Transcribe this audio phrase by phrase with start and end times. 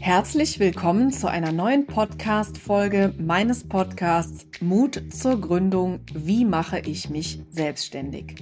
[0.00, 6.00] Herzlich willkommen zu einer neuen Podcast-Folge meines Podcasts Mut zur Gründung.
[6.12, 8.36] Wie mache ich mich selbstständig?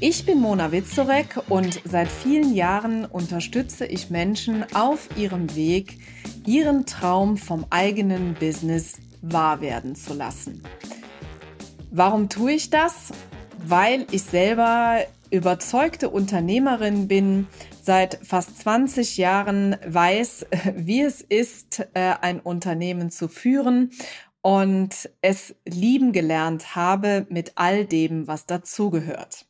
[0.00, 5.98] Ich bin Mona Witzorek und seit vielen Jahren unterstütze ich Menschen auf ihrem Weg,
[6.44, 10.62] ihren Traum vom eigenen Business wahr werden zu lassen.
[11.90, 13.12] Warum tue ich das?
[13.64, 15.00] Weil ich selber
[15.30, 17.46] überzeugte Unternehmerin bin,
[17.86, 23.92] seit fast 20 Jahren weiß, wie es ist, äh, ein Unternehmen zu führen
[24.42, 29.46] und es lieben gelernt habe mit all dem, was dazugehört.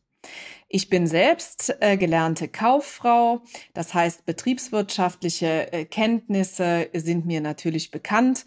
[0.68, 3.42] Ich bin selbst äh, gelernte Kauffrau,
[3.72, 8.44] das heißt betriebswirtschaftliche äh, Kenntnisse sind mir natürlich bekannt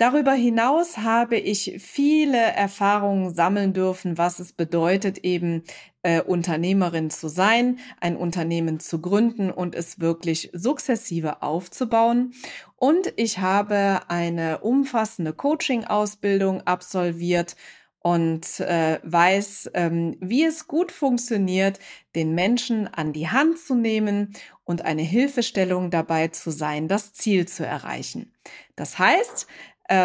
[0.00, 5.62] Darüber hinaus habe ich viele Erfahrungen sammeln dürfen, was es bedeutet, eben
[6.02, 12.32] äh, Unternehmerin zu sein, ein Unternehmen zu gründen und es wirklich sukzessive aufzubauen.
[12.76, 17.56] Und ich habe eine umfassende Coaching-Ausbildung absolviert
[18.02, 21.78] und äh, weiß, ähm, wie es gut funktioniert,
[22.14, 24.32] den Menschen an die Hand zu nehmen
[24.64, 28.32] und eine Hilfestellung dabei zu sein, das Ziel zu erreichen.
[28.74, 29.46] Das heißt,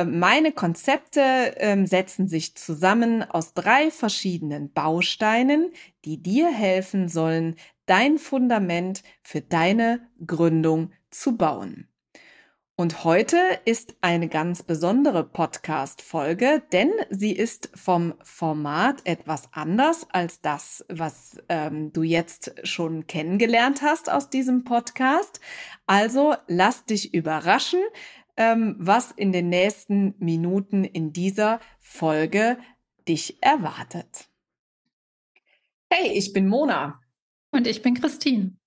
[0.03, 1.21] meine Konzepte
[1.57, 5.71] äh, setzen sich zusammen aus drei verschiedenen Bausteinen,
[6.05, 7.55] die dir helfen sollen,
[7.85, 11.87] dein Fundament für deine Gründung zu bauen.
[12.77, 20.41] Und heute ist eine ganz besondere Podcast-Folge, denn sie ist vom Format etwas anders als
[20.41, 25.39] das, was ähm, du jetzt schon kennengelernt hast aus diesem Podcast.
[25.87, 27.79] Also lass dich überraschen
[28.37, 32.57] ähm, was in den nächsten Minuten in dieser Folge
[33.07, 34.27] dich erwartet.
[35.89, 36.99] Hey, ich bin Mona.
[37.51, 38.57] Und ich bin Christine.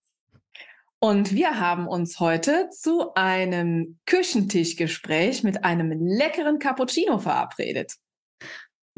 [1.00, 7.94] Und wir haben uns heute zu einem Küchentischgespräch mit einem leckeren Cappuccino verabredet.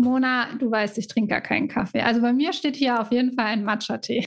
[0.01, 2.01] Mona, du weißt, ich trinke gar keinen Kaffee.
[2.01, 4.25] Also bei mir steht hier auf jeden Fall ein Matcha-Tee.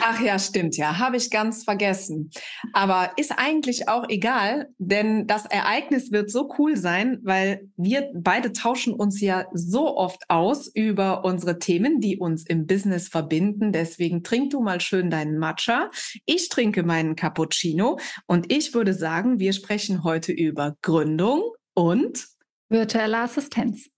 [0.00, 2.30] Ach ja, stimmt ja, habe ich ganz vergessen.
[2.72, 8.52] Aber ist eigentlich auch egal, denn das Ereignis wird so cool sein, weil wir beide
[8.52, 13.72] tauschen uns ja so oft aus über unsere Themen, die uns im Business verbinden.
[13.72, 15.90] Deswegen trink du mal schön deinen Matcha.
[16.24, 21.42] Ich trinke meinen Cappuccino und ich würde sagen, wir sprechen heute über Gründung
[21.74, 22.26] und
[22.70, 23.90] virtuelle Assistenz.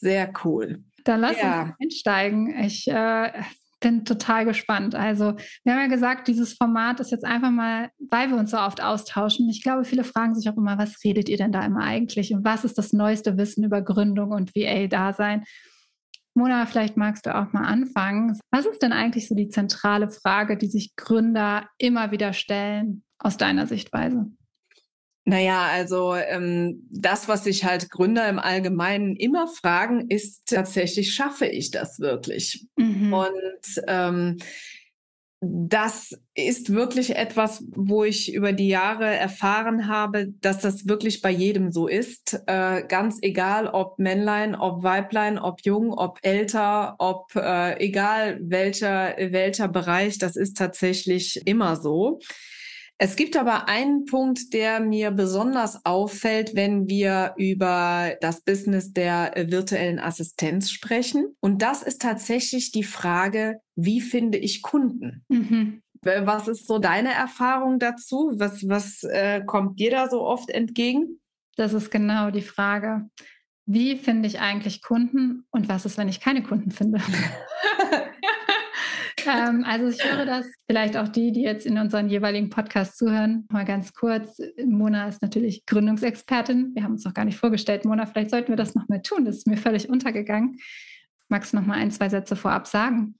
[0.00, 0.84] Sehr cool.
[1.04, 1.62] Dann lass ja.
[1.62, 2.58] uns einsteigen.
[2.64, 3.32] Ich äh,
[3.80, 4.94] bin total gespannt.
[4.94, 8.58] Also, wir haben ja gesagt, dieses Format ist jetzt einfach mal, weil wir uns so
[8.58, 9.48] oft austauschen.
[9.48, 12.44] Ich glaube, viele fragen sich auch immer, was redet ihr denn da immer eigentlich und
[12.44, 15.44] was ist das neueste Wissen über Gründung und VA-Dasein?
[16.34, 18.38] Mona, vielleicht magst du auch mal anfangen.
[18.50, 23.38] Was ist denn eigentlich so die zentrale Frage, die sich Gründer immer wieder stellen aus
[23.38, 24.26] deiner Sichtweise?
[25.28, 31.46] Naja, also ähm, das, was sich halt Gründer im Allgemeinen immer fragen, ist tatsächlich, schaffe
[31.46, 32.64] ich das wirklich?
[32.76, 33.12] Mhm.
[33.12, 34.36] Und ähm,
[35.40, 41.30] das ist wirklich etwas, wo ich über die Jahre erfahren habe, dass das wirklich bei
[41.30, 42.40] jedem so ist.
[42.46, 49.16] Äh, ganz egal, ob Männlein, ob Weiblein, ob jung, ob älter, ob äh, egal welcher,
[49.18, 52.20] welcher Bereich, das ist tatsächlich immer so.
[52.98, 59.36] Es gibt aber einen Punkt, der mir besonders auffällt, wenn wir über das Business der
[59.36, 61.36] äh, virtuellen Assistenz sprechen.
[61.40, 65.24] Und das ist tatsächlich die Frage, wie finde ich Kunden?
[65.28, 65.82] Mhm.
[66.02, 68.32] Was ist so deine Erfahrung dazu?
[68.36, 71.20] Was, was äh, kommt dir da so oft entgegen?
[71.56, 73.10] Das ist genau die Frage.
[73.66, 77.00] Wie finde ich eigentlich Kunden und was ist, wenn ich keine Kunden finde?
[79.26, 83.46] ähm, also ich höre das vielleicht auch die, die jetzt in unseren jeweiligen Podcasts zuhören,
[83.50, 84.38] mal ganz kurz.
[84.64, 86.72] Mona ist natürlich Gründungsexpertin.
[86.74, 87.84] Wir haben uns noch gar nicht vorgestellt.
[87.84, 89.24] Mona, vielleicht sollten wir das noch mal tun.
[89.24, 90.58] Das ist mir völlig untergegangen.
[91.28, 93.16] Magst du noch mal ein, zwei Sätze vorab sagen?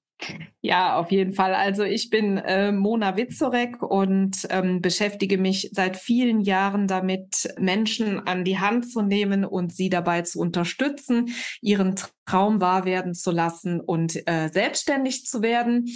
[0.62, 1.54] Ja, auf jeden Fall.
[1.54, 8.26] Also ich bin äh, Mona Witzorek und ähm, beschäftige mich seit vielen Jahren damit, Menschen
[8.26, 13.30] an die Hand zu nehmen und sie dabei zu unterstützen, ihren Traum wahr werden zu
[13.30, 15.86] lassen und äh, selbstständig zu werden.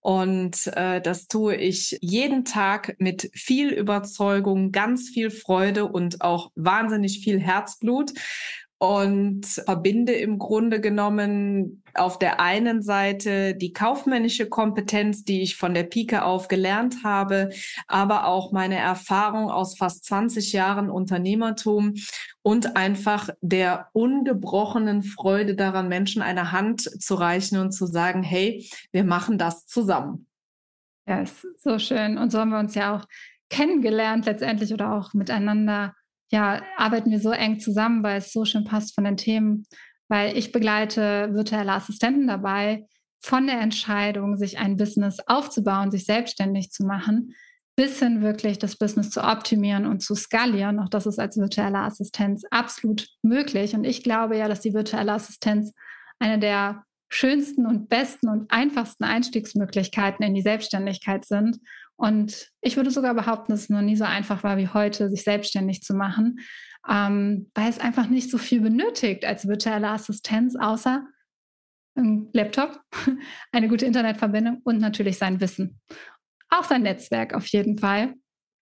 [0.00, 6.50] Und äh, das tue ich jeden Tag mit viel Überzeugung, ganz viel Freude und auch
[6.56, 8.12] wahnsinnig viel Herzblut
[8.78, 15.74] und verbinde im Grunde genommen auf der einen Seite die kaufmännische Kompetenz, die ich von
[15.74, 17.50] der Pike auf gelernt habe,
[17.88, 21.94] aber auch meine Erfahrung aus fast 20 Jahren Unternehmertum
[22.42, 28.68] und einfach der ungebrochenen Freude daran, Menschen eine Hand zu reichen und zu sagen, hey,
[28.92, 30.26] wir machen das zusammen.
[31.08, 32.16] Ja, ist so schön.
[32.16, 33.06] Und so haben wir uns ja auch
[33.50, 35.94] kennengelernt letztendlich oder auch miteinander,
[36.30, 39.66] ja, arbeiten wir so eng zusammen, weil es so schön passt von den Themen,
[40.08, 42.86] weil ich begleite virtuelle Assistenten dabei,
[43.20, 47.34] von der Entscheidung, sich ein Business aufzubauen, sich selbstständig zu machen,
[47.76, 50.78] bis hin wirklich das Business zu optimieren und zu skalieren.
[50.80, 53.74] Auch das ist als virtuelle Assistenz absolut möglich.
[53.74, 55.72] Und ich glaube ja, dass die virtuelle Assistenz
[56.18, 61.58] eine der schönsten und besten und einfachsten Einstiegsmöglichkeiten in die Selbstständigkeit sind.
[61.98, 65.24] Und ich würde sogar behaupten, dass es noch nie so einfach war wie heute, sich
[65.24, 66.38] selbstständig zu machen,
[66.88, 71.04] ähm, weil es einfach nicht so viel benötigt als virtuelle Assistenz, außer
[71.96, 72.80] ein Laptop,
[73.52, 75.80] eine gute Internetverbindung und natürlich sein Wissen.
[76.50, 78.14] Auch sein Netzwerk auf jeden Fall.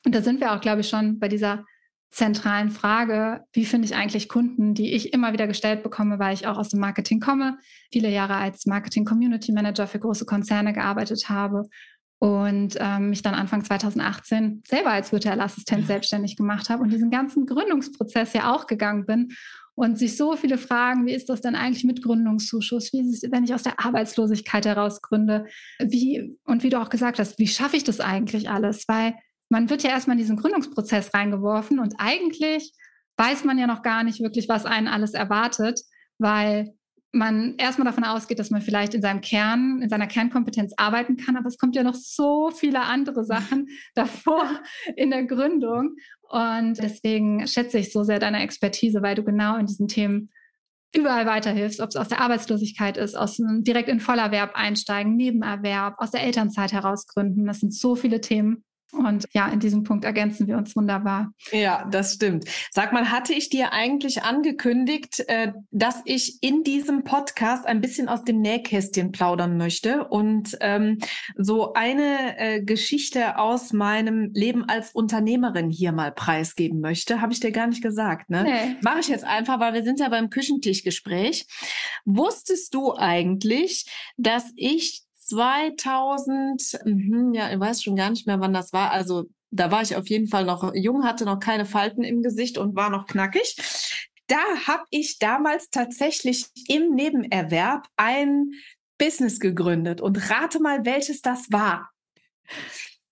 [0.06, 1.64] Und da sind wir auch, glaube ich, schon bei dieser
[2.10, 6.48] zentralen Frage, wie finde ich eigentlich Kunden, die ich immer wieder gestellt bekomme, weil ich
[6.48, 7.58] auch aus dem Marketing komme,
[7.94, 11.70] viele Jahre als Marketing Community Manager für große Konzerne gearbeitet habe
[12.22, 17.10] und ähm, mich dann Anfang 2018 selber als virtuelle Assistent selbstständig gemacht habe und diesen
[17.10, 19.30] ganzen Gründungsprozess ja auch gegangen bin
[19.74, 22.94] und sich so viele Fragen, wie ist das denn eigentlich mit Gründungszuschuss?
[22.94, 25.48] Wie ist es, wenn ich aus der Arbeitslosigkeit heraus gründe?
[25.80, 28.88] Wie, und wie du auch gesagt hast, wie schaffe ich das eigentlich alles?
[28.88, 29.16] Weil
[29.50, 32.72] man wird ja erstmal in diesen Gründungsprozess reingeworfen und eigentlich
[33.18, 35.82] weiß man ja noch gar nicht wirklich, was einen alles erwartet,
[36.20, 36.76] weil
[37.12, 41.36] man erstmal davon ausgeht, dass man vielleicht in seinem Kern, in seiner Kernkompetenz arbeiten kann,
[41.36, 44.46] aber es kommt ja noch so viele andere Sachen davor
[44.96, 45.96] in der Gründung.
[46.30, 50.30] Und deswegen schätze ich so sehr deine Expertise, weil du genau in diesen Themen
[50.96, 56.12] überall weiterhilfst, ob es aus der Arbeitslosigkeit ist, aus direkt in Vollerwerb einsteigen, Nebenerwerb, aus
[56.12, 57.46] der Elternzeit heraus gründen.
[57.46, 58.64] Das sind so viele Themen.
[58.92, 61.34] Und ja, in diesem Punkt ergänzen wir uns wunderbar.
[61.52, 62.46] Ja, das stimmt.
[62.72, 68.10] Sag mal, hatte ich dir eigentlich angekündigt, äh, dass ich in diesem Podcast ein bisschen
[68.10, 71.00] aus dem Nähkästchen plaudern möchte und ähm,
[71.38, 77.22] so eine äh, Geschichte aus meinem Leben als Unternehmerin hier mal preisgeben möchte?
[77.22, 78.44] Habe ich dir gar nicht gesagt, ne?
[78.44, 78.76] Nee.
[78.82, 81.46] Mache ich jetzt einfach, weil wir sind ja beim Küchentischgespräch.
[82.06, 83.86] Wusstest du eigentlich,
[84.18, 88.92] dass ich 2000, mh, ja, ich weiß schon gar nicht mehr, wann das war.
[88.92, 92.58] Also da war ich auf jeden Fall noch jung, hatte noch keine Falten im Gesicht
[92.58, 93.56] und war noch knackig.
[94.28, 98.52] Da habe ich damals tatsächlich im Nebenerwerb ein
[98.98, 101.90] Business gegründet und rate mal, welches das war.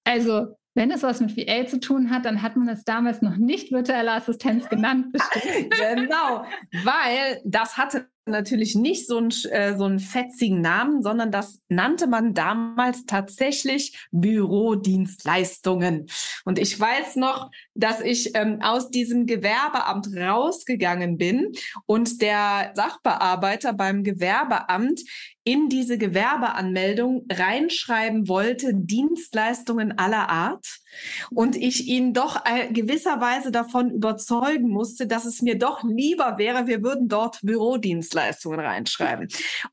[0.04, 3.38] Also wenn es was mit VA zu tun hat, dann hat man es damals noch
[3.38, 5.08] nicht virtuelle Assistenz genannt.
[5.14, 6.46] genau,
[6.84, 12.08] weil das hatte natürlich nicht so einen, äh, so einen fetzigen Namen, sondern das nannte
[12.08, 16.08] man damals tatsächlich Bürodienstleistungen.
[16.46, 21.52] Und ich weiß noch, dass ich ähm, aus diesem Gewerbeamt rausgegangen bin
[21.86, 25.02] und der Sachbearbeiter beim Gewerbeamt
[25.44, 30.80] in diese Gewerbeanmeldung reinschreiben wollte, Dienstleistungen aller Art.
[31.32, 36.68] Und ich ihn doch äh, gewisserweise davon überzeugen musste, dass es mir doch lieber wäre,
[36.68, 38.19] wir würden dort Bürodienstleistungen
[38.60, 39.28] reinschreiben.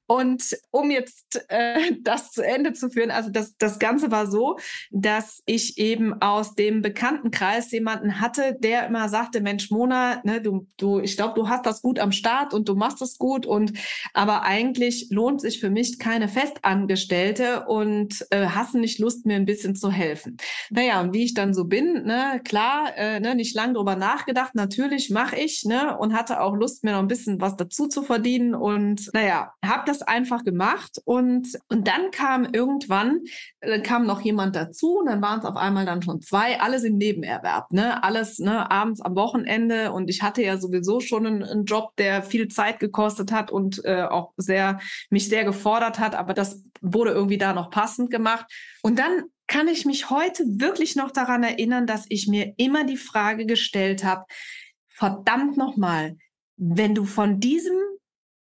[0.06, 4.58] Und um jetzt äh, das zu Ende zu führen, also das, das Ganze war so,
[4.90, 10.66] dass ich eben aus dem Bekanntenkreis jemanden hatte, der immer sagte, Mensch, Mona, ne, du,
[10.76, 13.72] du, ich glaube, du hast das gut am Start und du machst es gut und
[14.12, 19.46] aber eigentlich lohnt sich für mich keine Festangestellte und äh, hast nicht Lust, mir ein
[19.46, 20.36] bisschen zu helfen.
[20.70, 24.54] Naja, und wie ich dann so bin, ne, klar, äh, ne, nicht lang drüber nachgedacht,
[24.54, 28.02] natürlich mache ich, ne, und hatte auch Lust, mir noch ein bisschen was dazu zu
[28.02, 33.20] verdienen und naja, habe das einfach gemacht und, und dann kam irgendwann,
[33.60, 36.84] äh, kam noch jemand dazu und dann waren es auf einmal dann schon zwei, alles
[36.84, 41.42] im Nebenerwerb, ne, alles, ne, abends am Wochenende und ich hatte ja sowieso schon einen,
[41.44, 44.80] einen Job, der viel Zeit gekostet hat und äh, auch sehr,
[45.10, 48.46] mich sehr gefordert hat, aber das wurde irgendwie da noch passend gemacht.
[48.82, 52.96] Und dann kann ich mich heute wirklich noch daran erinnern, dass ich mir immer die
[52.96, 54.24] Frage gestellt habe,
[54.88, 56.16] verdammt nochmal,
[56.56, 57.78] wenn du von diesem,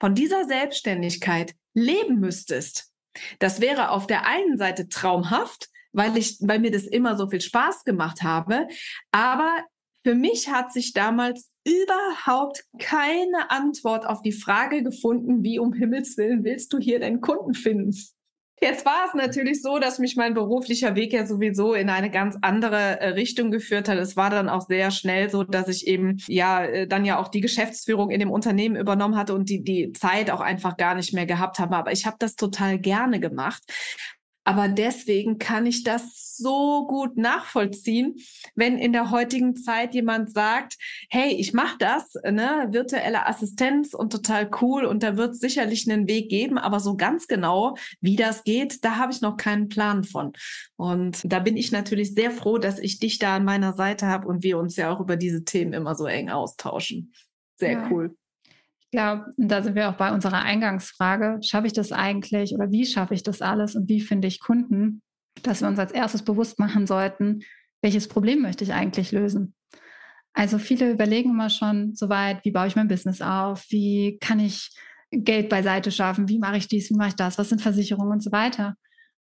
[0.02, 2.92] von dieser Selbstständigkeit leben müsstest,
[3.38, 7.40] das wäre auf der einen Seite traumhaft, weil ich, weil mir das immer so viel
[7.40, 8.68] Spaß gemacht habe.
[9.12, 9.64] Aber
[10.04, 16.18] für mich hat sich damals überhaupt keine Antwort auf die Frage gefunden, wie um Himmels
[16.18, 17.96] Willen willst du hier deinen Kunden finden?
[18.64, 22.38] Jetzt war es natürlich so, dass mich mein beruflicher Weg ja sowieso in eine ganz
[22.42, 23.98] andere äh, Richtung geführt hat.
[23.98, 27.30] Es war dann auch sehr schnell so, dass ich eben ja äh, dann ja auch
[27.30, 31.12] die Geschäftsführung in dem Unternehmen übernommen hatte und die, die Zeit auch einfach gar nicht
[31.12, 31.76] mehr gehabt habe.
[31.76, 33.64] Aber ich habe das total gerne gemacht
[34.44, 38.16] Aber deswegen kann ich das so gut nachvollziehen,
[38.56, 40.78] wenn in der heutigen Zeit jemand sagt,
[41.10, 46.08] hey, ich mache das, ne, virtuelle Assistenz und total cool und da wird sicherlich einen
[46.08, 50.04] Weg geben, aber so ganz genau, wie das geht, da habe ich noch keinen Plan
[50.04, 50.34] von.
[50.76, 54.28] Und da bin ich natürlich sehr froh, dass ich dich da an meiner Seite habe
[54.28, 57.14] und wir uns ja auch über diese Themen immer so eng austauschen.
[57.58, 57.90] Sehr ja.
[57.92, 58.16] cool.
[58.92, 61.40] Glaube, da sind wir auch bei unserer Eingangsfrage.
[61.42, 65.02] Schaffe ich das eigentlich oder wie schaffe ich das alles und wie finde ich Kunden?
[65.44, 67.44] Dass wir uns als erstes bewusst machen sollten,
[67.82, 69.56] welches Problem möchte ich eigentlich lösen?
[70.34, 73.66] Also viele überlegen immer schon soweit, wie baue ich mein Business auf?
[73.70, 74.70] Wie kann ich
[75.12, 76.30] Geld beiseite schaffen?
[76.30, 76.90] Wie mache ich dies?
[76.90, 77.38] Wie mache ich das?
[77.38, 78.76] Was sind Versicherungen und so weiter?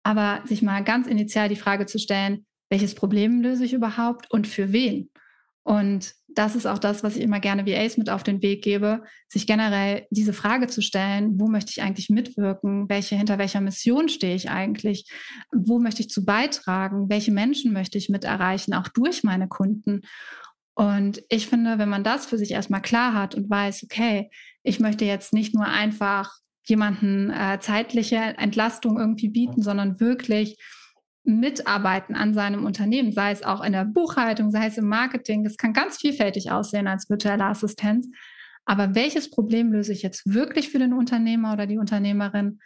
[0.02, 4.46] Aber sich mal ganz initial die Frage zu stellen, welches Problem löse ich überhaupt und
[4.46, 5.10] für wen?
[5.62, 9.02] Und das ist auch das, was ich immer gerne VAs mit auf den Weg gebe,
[9.26, 14.10] sich generell diese Frage zu stellen, wo möchte ich eigentlich mitwirken, welche, hinter welcher Mission
[14.10, 15.10] stehe ich eigentlich,
[15.50, 20.02] wo möchte ich zu beitragen, welche Menschen möchte ich mit erreichen, auch durch meine Kunden.
[20.74, 24.30] Und ich finde, wenn man das für sich erstmal klar hat und weiß, okay,
[24.62, 26.34] ich möchte jetzt nicht nur einfach
[26.66, 30.58] jemanden äh, zeitliche Entlastung irgendwie bieten, sondern wirklich
[31.26, 35.44] mitarbeiten an seinem Unternehmen, sei es auch in der Buchhaltung, sei es im Marketing.
[35.44, 38.08] Das kann ganz vielfältig aussehen als virtuelle Assistenz.
[38.64, 42.60] Aber welches Problem löse ich jetzt wirklich für den Unternehmer oder die Unternehmerin?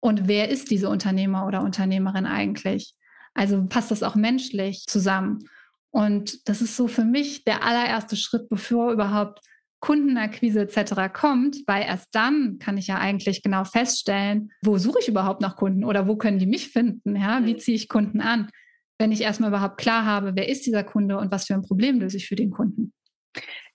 [0.00, 2.94] Und wer ist diese Unternehmer oder Unternehmerin eigentlich?
[3.34, 5.48] Also passt das auch menschlich zusammen?
[5.90, 9.40] Und das ist so für mich der allererste Schritt, bevor überhaupt
[9.80, 11.12] Kundenakquise etc.
[11.12, 15.56] kommt, weil erst dann kann ich ja eigentlich genau feststellen, wo suche ich überhaupt nach
[15.56, 17.16] Kunden oder wo können die mich finden?
[17.16, 17.58] Ja, wie mhm.
[17.58, 18.50] ziehe ich Kunden an?
[18.98, 22.00] Wenn ich erstmal überhaupt klar habe, wer ist dieser Kunde und was für ein Problem
[22.00, 22.92] löse ich für den Kunden.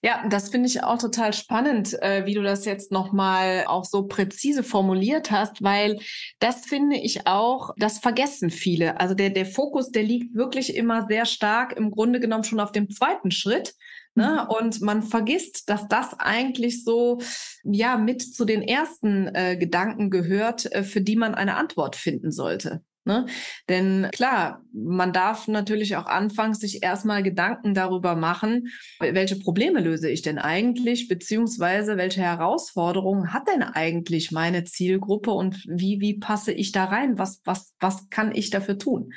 [0.03, 4.08] Ja, das finde ich auch total spannend, äh, wie du das jetzt nochmal auch so
[4.08, 6.00] präzise formuliert hast, weil
[6.39, 9.00] das finde ich auch, das vergessen viele.
[9.00, 12.72] Also der, der Fokus, der liegt wirklich immer sehr stark im Grunde genommen schon auf
[12.72, 13.75] dem zweiten Schritt.
[14.15, 14.48] Ne?
[14.50, 14.56] Mhm.
[14.56, 17.20] Und man vergisst, dass das eigentlich so
[17.63, 22.32] ja mit zu den ersten äh, Gedanken gehört, äh, für die man eine Antwort finden
[22.32, 22.82] sollte.
[23.03, 23.25] Ne?
[23.67, 28.67] Denn klar, man darf natürlich auch anfangs sich erstmal Gedanken darüber machen,
[29.00, 35.65] welche Probleme löse ich denn eigentlich, beziehungsweise welche Herausforderungen hat denn eigentlich meine Zielgruppe und
[35.67, 37.17] wie, wie passe ich da rein?
[37.17, 39.13] Was, was, was kann ich dafür tun?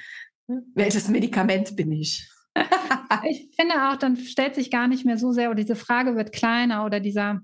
[0.75, 2.26] Welches Medikament bin ich?
[3.29, 6.33] ich finde auch, dann stellt sich gar nicht mehr so sehr, oder diese Frage wird
[6.33, 7.41] kleiner oder dieser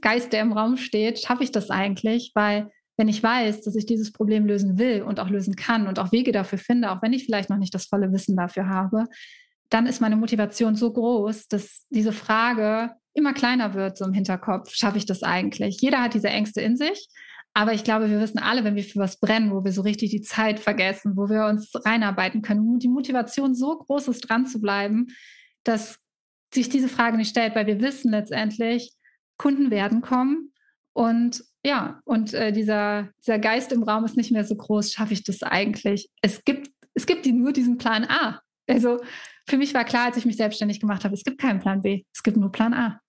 [0.00, 2.30] Geist, der im Raum steht, schaffe ich das eigentlich?
[2.34, 5.98] Weil wenn ich weiß, dass ich dieses Problem lösen will und auch lösen kann und
[5.98, 9.04] auch Wege dafür finde, auch wenn ich vielleicht noch nicht das volle Wissen dafür habe,
[9.70, 14.74] dann ist meine Motivation so groß, dass diese Frage immer kleiner wird, so im Hinterkopf.
[14.74, 15.80] Schaffe ich das eigentlich?
[15.80, 17.08] Jeder hat diese Ängste in sich.
[17.56, 20.10] Aber ich glaube, wir wissen alle, wenn wir für was brennen, wo wir so richtig
[20.10, 24.60] die Zeit vergessen, wo wir uns reinarbeiten können, die Motivation so groß ist, dran zu
[24.60, 25.06] bleiben,
[25.62, 26.00] dass
[26.52, 28.92] sich diese Frage nicht stellt, weil wir wissen letztendlich,
[29.36, 30.52] Kunden werden kommen
[30.92, 35.14] und ja, und äh, dieser, dieser Geist im Raum ist nicht mehr so groß, schaffe
[35.14, 36.10] ich das eigentlich?
[36.20, 38.40] Es gibt, es gibt nur diesen Plan A.
[38.68, 39.00] Also
[39.48, 42.04] für mich war klar, als ich mich selbstständig gemacht habe, es gibt keinen Plan B,
[42.14, 43.00] es gibt nur Plan A.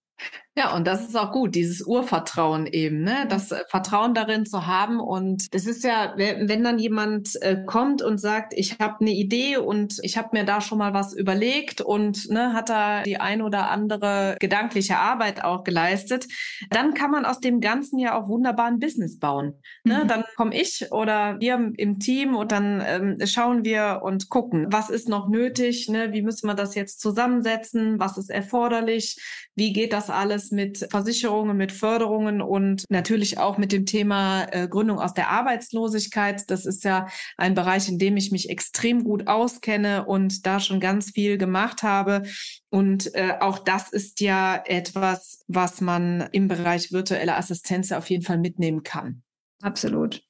[0.58, 3.26] Ja, und das ist auch gut, dieses Urvertrauen eben, ne?
[3.28, 5.02] das äh, Vertrauen darin zu haben.
[5.02, 9.58] Und das ist ja, wenn dann jemand äh, kommt und sagt, ich habe eine Idee
[9.58, 13.42] und ich habe mir da schon mal was überlegt und ne, hat da die ein
[13.42, 16.26] oder andere gedankliche Arbeit auch geleistet,
[16.70, 19.62] dann kann man aus dem Ganzen ja auch wunderbar ein Business bauen.
[19.84, 20.06] Ne?
[20.06, 20.08] Mhm.
[20.08, 24.90] Dann komme ich oder wir im Team und dann ähm, schauen wir und gucken, was
[24.90, 26.14] ist noch nötig, ne?
[26.14, 29.18] wie müssen wir das jetzt zusammensetzen, was ist erforderlich,
[29.56, 34.68] wie geht das alles mit Versicherungen, mit Förderungen und natürlich auch mit dem Thema äh,
[34.68, 36.50] Gründung aus der Arbeitslosigkeit.
[36.50, 40.80] Das ist ja ein Bereich, in dem ich mich extrem gut auskenne und da schon
[40.80, 42.24] ganz viel gemacht habe.
[42.70, 48.24] Und äh, auch das ist ja etwas, was man im Bereich virtuelle Assistenz auf jeden
[48.24, 49.24] Fall mitnehmen kann.
[49.62, 50.22] Absolut.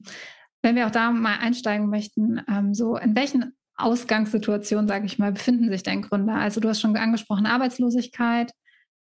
[0.62, 5.32] Wenn wir auch da mal einsteigen möchten, ähm, so in welchen Ausgangssituationen, sage ich mal,
[5.32, 6.36] befinden sich dein Gründer?
[6.36, 8.52] Also du hast schon angesprochen, Arbeitslosigkeit,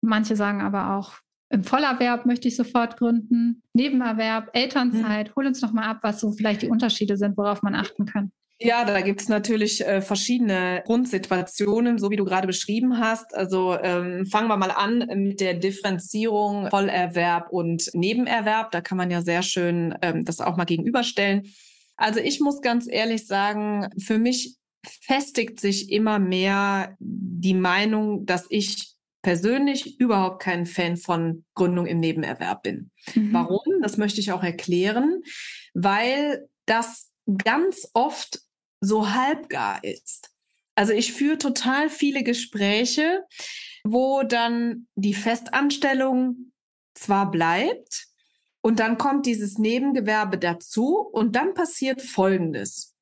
[0.04, 1.14] Manche sagen aber auch,
[1.50, 5.30] im Vollerwerb möchte ich sofort gründen, Nebenerwerb, Elternzeit.
[5.30, 5.36] Mhm.
[5.36, 8.32] Hol uns noch mal ab, was so vielleicht die Unterschiede sind, worauf man achten kann.
[8.60, 13.36] Ja, da gibt es natürlich äh, verschiedene Grundsituationen, so wie du gerade beschrieben hast.
[13.36, 18.72] Also ähm, fangen wir mal an mit der Differenzierung Vollerwerb und Nebenerwerb.
[18.72, 21.44] Da kann man ja sehr schön ähm, das auch mal gegenüberstellen.
[21.98, 24.56] Also ich muss ganz ehrlich sagen, für mich
[24.86, 28.93] festigt sich immer mehr die Meinung, dass ich
[29.24, 32.92] persönlich überhaupt kein Fan von Gründung im Nebenerwerb bin.
[33.16, 33.34] Mhm.
[33.34, 33.82] Warum?
[33.82, 35.24] Das möchte ich auch erklären,
[35.74, 37.10] weil das
[37.44, 38.42] ganz oft
[38.82, 40.30] so halbgar ist.
[40.76, 43.24] Also ich führe total viele Gespräche,
[43.84, 46.52] wo dann die Festanstellung
[46.94, 48.08] zwar bleibt
[48.62, 52.96] und dann kommt dieses Nebengewerbe dazu und dann passiert Folgendes.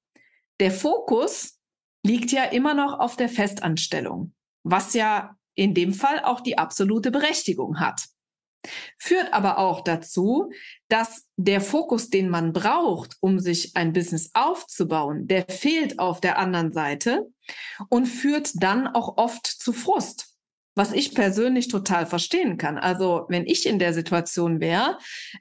[0.60, 1.60] Der Fokus
[2.04, 7.12] liegt ja immer noch auf der Festanstellung, was ja in dem Fall auch die absolute
[7.12, 8.02] Berechtigung hat.
[9.00, 10.52] Führt aber auch dazu,
[10.88, 16.38] dass der Fokus, den man braucht, um sich ein Business aufzubauen, der fehlt auf der
[16.38, 17.28] anderen Seite
[17.90, 20.32] und führt dann auch oft zu Frust
[20.76, 22.78] was ich persönlich total verstehen kann.
[22.78, 24.98] Also wenn ich in der Situation wäre,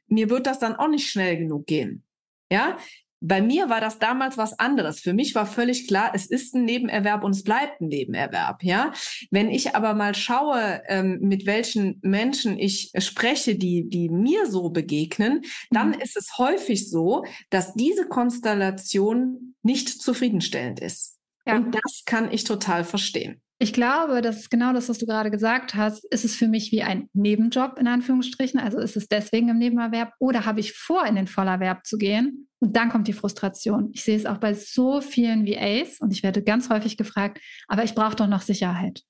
[0.09, 2.05] mir wird das dann auch nicht schnell genug gehen.
[2.51, 2.79] Ja,
[3.21, 5.01] bei mir war das damals was anderes.
[5.01, 8.63] Für mich war völlig klar, es ist ein Nebenerwerb und es bleibt ein Nebenerwerb.
[8.63, 8.93] Ja,
[9.31, 14.71] wenn ich aber mal schaue, ähm, mit welchen Menschen ich spreche, die die mir so
[14.71, 16.01] begegnen, dann mhm.
[16.01, 21.20] ist es häufig so, dass diese Konstellation nicht zufriedenstellend ist.
[21.51, 21.57] Ja.
[21.57, 23.41] Und das kann ich total verstehen.
[23.63, 26.05] Ich glaube, das ist genau das, was du gerade gesagt hast.
[26.11, 28.59] Ist es für mich wie ein Nebenjob in Anführungsstrichen?
[28.59, 32.49] Also ist es deswegen im Nebenerwerb oder habe ich vor, in den Vollerwerb zu gehen?
[32.59, 33.91] Und dann kommt die Frustration.
[33.93, 37.39] Ich sehe es auch bei so vielen VAs und ich werde ganz häufig gefragt,
[37.69, 39.03] aber ich brauche doch noch Sicherheit.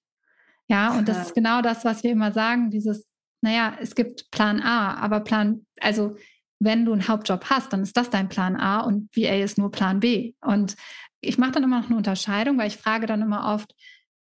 [0.66, 3.08] Ja, und das ist genau das, was wir immer sagen, dieses,
[3.42, 6.16] naja, es gibt Plan A, aber Plan, also
[6.60, 9.70] wenn du einen Hauptjob hast, dann ist das dein Plan A und VA ist nur
[9.70, 10.34] Plan B.
[10.40, 10.76] Und
[11.20, 13.74] ich mache dann immer noch eine Unterscheidung, weil ich frage dann immer oft,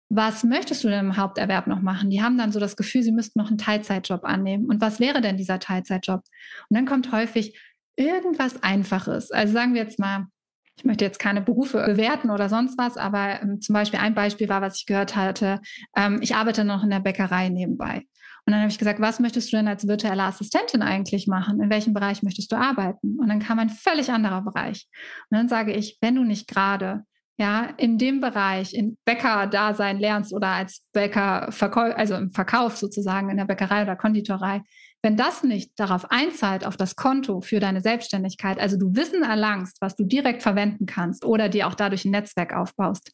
[0.09, 2.09] was möchtest du denn im Haupterwerb noch machen?
[2.09, 4.65] Die haben dann so das Gefühl, sie müssten noch einen Teilzeitjob annehmen.
[4.65, 6.21] Und was wäre denn dieser Teilzeitjob?
[6.69, 7.59] Und dann kommt häufig
[7.95, 9.31] irgendwas Einfaches.
[9.31, 10.27] Also sagen wir jetzt mal,
[10.75, 14.50] ich möchte jetzt keine Berufe bewerten oder sonst was, aber ähm, zum Beispiel ein Beispiel
[14.50, 15.62] war, was ich gehört hatte,
[15.95, 18.03] ähm, ich arbeite noch in der Bäckerei nebenbei.
[18.45, 21.62] Und dann habe ich gesagt, was möchtest du denn als virtuelle Assistentin eigentlich machen?
[21.62, 23.17] In welchem Bereich möchtest du arbeiten?
[23.19, 24.88] Und dann kam ein völlig anderer Bereich.
[25.29, 27.03] Und dann sage ich, wenn du nicht gerade
[27.38, 31.50] ja, in dem Bereich, in Bäcker-Dasein lernst oder als Bäcker,
[31.97, 34.62] also im Verkauf sozusagen in der Bäckerei oder Konditorei,
[35.01, 39.77] wenn das nicht darauf einzahlt, auf das Konto für deine Selbstständigkeit, also du Wissen erlangst,
[39.81, 43.12] was du direkt verwenden kannst oder dir auch dadurch ein Netzwerk aufbaust,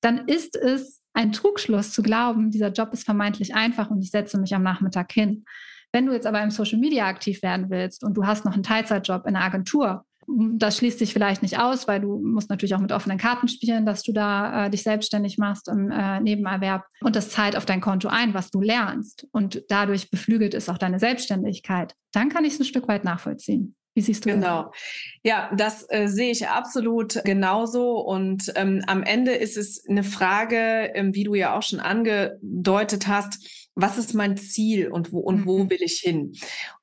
[0.00, 4.38] dann ist es ein Trugschluss zu glauben, dieser Job ist vermeintlich einfach und ich setze
[4.38, 5.44] mich am Nachmittag hin.
[5.92, 8.62] Wenn du jetzt aber im Social Media aktiv werden willst und du hast noch einen
[8.62, 12.80] Teilzeitjob in einer Agentur das schließt sich vielleicht nicht aus, weil du musst natürlich auch
[12.80, 17.14] mit offenen Karten spielen, dass du da äh, dich selbstständig machst im äh, Nebenerwerb und
[17.14, 20.98] das zahlt auf dein Konto ein, was du lernst und dadurch beflügelt ist auch deine
[20.98, 21.94] Selbstständigkeit.
[22.12, 23.76] Dann kann ich es ein Stück weit nachvollziehen.
[23.96, 24.64] Wie siehst du genau.
[24.64, 24.72] das?
[25.22, 27.98] Ja, das äh, sehe ich absolut genauso.
[27.98, 33.06] Und ähm, am Ende ist es eine Frage, ähm, wie du ja auch schon angedeutet
[33.06, 35.70] hast, was ist mein Ziel und wo und wo mhm.
[35.70, 36.34] will ich hin?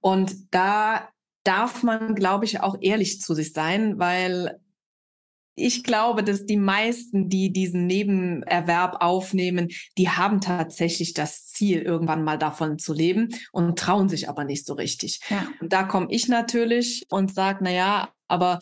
[0.01, 1.07] Und da
[1.43, 4.59] darf man, glaube ich, auch ehrlich zu sich sein, weil
[5.55, 12.23] ich glaube, dass die meisten, die diesen Nebenerwerb aufnehmen, die haben tatsächlich das Ziel, irgendwann
[12.23, 15.21] mal davon zu leben und trauen sich aber nicht so richtig.
[15.29, 15.47] Ja.
[15.61, 18.59] Und da komme ich natürlich und sage, na ja, aber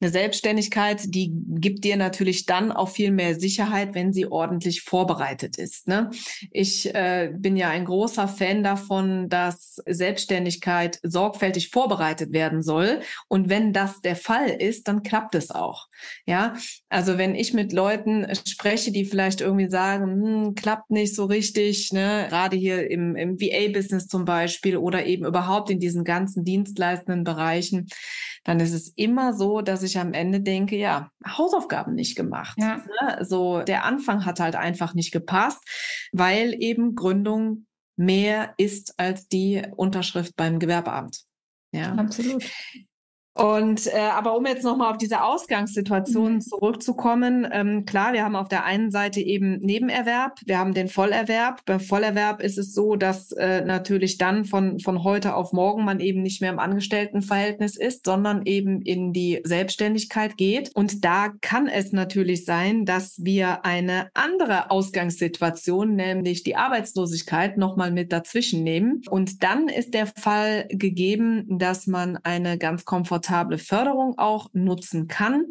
[0.00, 5.56] eine Selbstständigkeit, die gibt dir natürlich dann auch viel mehr Sicherheit, wenn sie ordentlich vorbereitet
[5.56, 5.88] ist.
[5.88, 6.10] Ne?
[6.50, 13.00] Ich äh, bin ja ein großer Fan davon, dass Selbstständigkeit sorgfältig vorbereitet werden soll.
[13.28, 15.86] Und wenn das der Fall ist, dann klappt es auch.
[16.26, 16.54] Ja,
[16.90, 21.92] also wenn ich mit Leuten spreche, die vielleicht irgendwie sagen, hm, klappt nicht so richtig,
[21.92, 27.24] ne, gerade hier im, im VA-Business zum Beispiel oder eben überhaupt in diesen ganzen dienstleistenden
[27.24, 27.88] Bereichen,
[28.46, 32.56] dann ist es immer so, dass ich am Ende denke, ja, Hausaufgaben nicht gemacht.
[32.60, 32.76] Ja.
[32.76, 33.24] Ne?
[33.24, 35.58] So der Anfang hat halt einfach nicht gepasst,
[36.12, 41.24] weil eben Gründung mehr ist als die Unterschrift beim Gewerbeamt.
[41.72, 42.44] Ja, absolut.
[43.36, 46.40] Und äh, aber um jetzt nochmal auf diese Ausgangssituation mhm.
[46.40, 51.62] zurückzukommen, ähm, klar, wir haben auf der einen Seite eben Nebenerwerb, wir haben den Vollerwerb.
[51.66, 56.00] Beim Vollerwerb ist es so, dass äh, natürlich dann von, von heute auf morgen man
[56.00, 60.70] eben nicht mehr im Angestelltenverhältnis ist, sondern eben in die Selbstständigkeit geht.
[60.74, 67.90] Und da kann es natürlich sein, dass wir eine andere Ausgangssituation, nämlich die Arbeitslosigkeit, nochmal
[67.90, 69.02] mit dazwischen nehmen.
[69.10, 75.08] Und dann ist der Fall gegeben, dass man eine ganz komfortable komfortable Förderung auch nutzen
[75.08, 75.46] kann.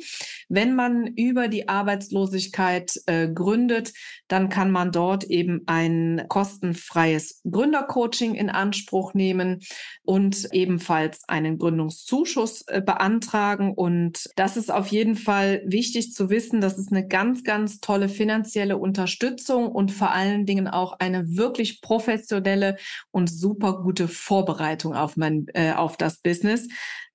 [0.50, 3.94] Wenn man über die Arbeitslosigkeit äh, gründet,
[4.28, 9.60] dann kann man dort eben ein kostenfreies Gründercoaching in Anspruch nehmen
[10.04, 13.74] und ebenfalls einen Gründungszuschuss äh, beantragen.
[13.74, 16.62] Und das ist auf jeden Fall wichtig zu wissen.
[16.62, 21.82] Das ist eine ganz, ganz tolle finanzielle Unterstützung und vor allen Dingen auch eine wirklich
[21.82, 22.78] professionelle
[23.12, 26.68] und super gute Vorbereitung auf mein, äh, auf das Business.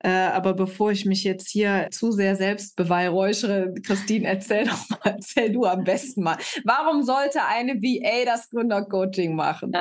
[0.02, 4.98] Äh, aber bevor ich mich jetzt hier zu sehr selbst beweihräuchere, Christine, erzähl doch mal,
[5.04, 6.36] erzähl du am besten mal.
[6.64, 9.72] Warum sollte eine VA das Gründercoaching machen?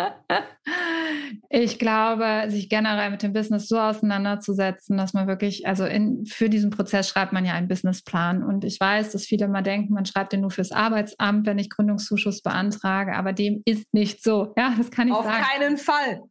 [1.49, 6.49] Ich glaube, sich generell mit dem Business so auseinanderzusetzen, dass man wirklich, also in, für
[6.49, 8.43] diesen Prozess schreibt man ja einen Businessplan.
[8.43, 11.69] Und ich weiß, dass viele mal denken, man schreibt den nur fürs Arbeitsamt, wenn ich
[11.69, 14.53] Gründungszuschuss beantrage, aber dem ist nicht so.
[14.58, 15.41] Ja, das kann ich Auf sagen.
[15.41, 16.21] Auf keinen Fall.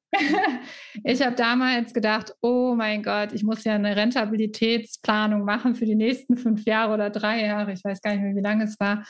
[1.04, 5.94] Ich habe damals gedacht, oh mein Gott, ich muss ja eine Rentabilitätsplanung machen für die
[5.94, 7.72] nächsten fünf Jahre oder drei Jahre.
[7.72, 9.04] Ich weiß gar nicht mehr, wie lange es war.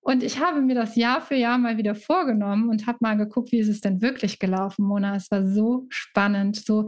[0.00, 3.52] Und ich habe mir das Jahr für Jahr mal wieder vorgenommen und habe mal geguckt,
[3.52, 5.16] wie ist es denn wirklich gelaufen, Mona.
[5.16, 6.56] Es war so spannend.
[6.56, 6.86] So.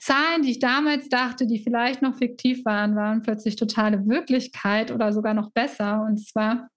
[0.00, 5.14] Zahlen, die ich damals dachte, die vielleicht noch fiktiv waren, waren plötzlich totale Wirklichkeit oder
[5.14, 6.04] sogar noch besser.
[6.06, 6.68] Und zwar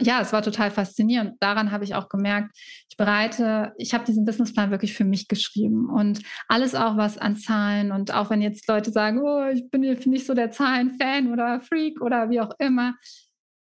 [0.00, 1.36] ja, es war total faszinierend.
[1.40, 2.56] Daran habe ich auch gemerkt,
[2.90, 7.36] ich bereite, ich habe diesen Businessplan wirklich für mich geschrieben und alles auch was an
[7.36, 11.60] Zahlen und auch wenn jetzt Leute sagen, oh, ich bin nicht so der Zahlenfan oder
[11.60, 12.94] Freak oder wie auch immer,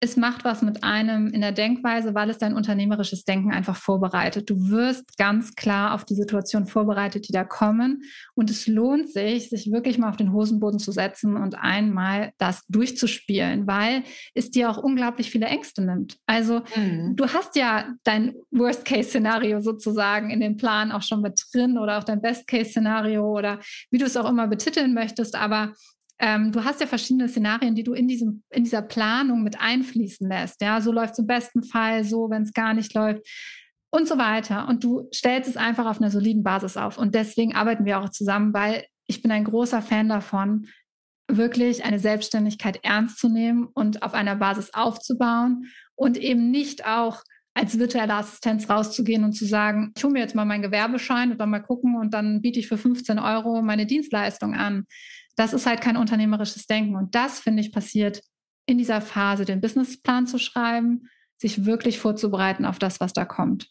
[0.02, 4.50] es macht was mit einem in der Denkweise, weil es dein unternehmerisches Denken einfach vorbereitet.
[4.50, 8.02] Du wirst ganz klar auf die Situation vorbereitet, die da kommen.
[8.34, 12.66] Und es lohnt sich, sich wirklich mal auf den Hosenboden zu setzen und einmal das
[12.66, 14.02] durchzuspielen, weil
[14.34, 16.16] es dir auch unglaublich viele Ängste nimmt.
[16.26, 17.14] Also mhm.
[17.14, 22.04] du hast ja dein Worst-Case-Szenario sozusagen in dem Plan auch schon mit drin oder auch
[22.04, 23.60] dein Best-Case-Szenario oder
[23.92, 25.36] wie du es auch immer betiteln möchtest.
[25.36, 25.74] Aber
[26.22, 30.26] ähm, du hast ja verschiedene Szenarien, die du in, diesem, in dieser Planung mit einfließen
[30.28, 30.62] lässt.
[30.62, 33.26] Ja, so läuft es im besten Fall, so, wenn es gar nicht läuft
[33.90, 34.68] und so weiter.
[34.68, 36.96] Und du stellst es einfach auf einer soliden Basis auf.
[36.96, 40.68] Und deswegen arbeiten wir auch zusammen, weil ich bin ein großer Fan davon,
[41.26, 47.22] wirklich eine Selbstständigkeit ernst zu nehmen und auf einer Basis aufzubauen und eben nicht auch
[47.54, 51.38] als virtuelle Assistenz rauszugehen und zu sagen, ich hole mir jetzt mal meinen Gewerbeschein und
[51.38, 54.86] dann mal gucken und dann biete ich für 15 Euro meine Dienstleistung an.
[55.36, 56.96] Das ist halt kein unternehmerisches Denken.
[56.96, 58.22] Und das, finde ich, passiert
[58.66, 63.68] in dieser Phase, den Businessplan zu schreiben, sich wirklich vorzubereiten auf das, was da kommt.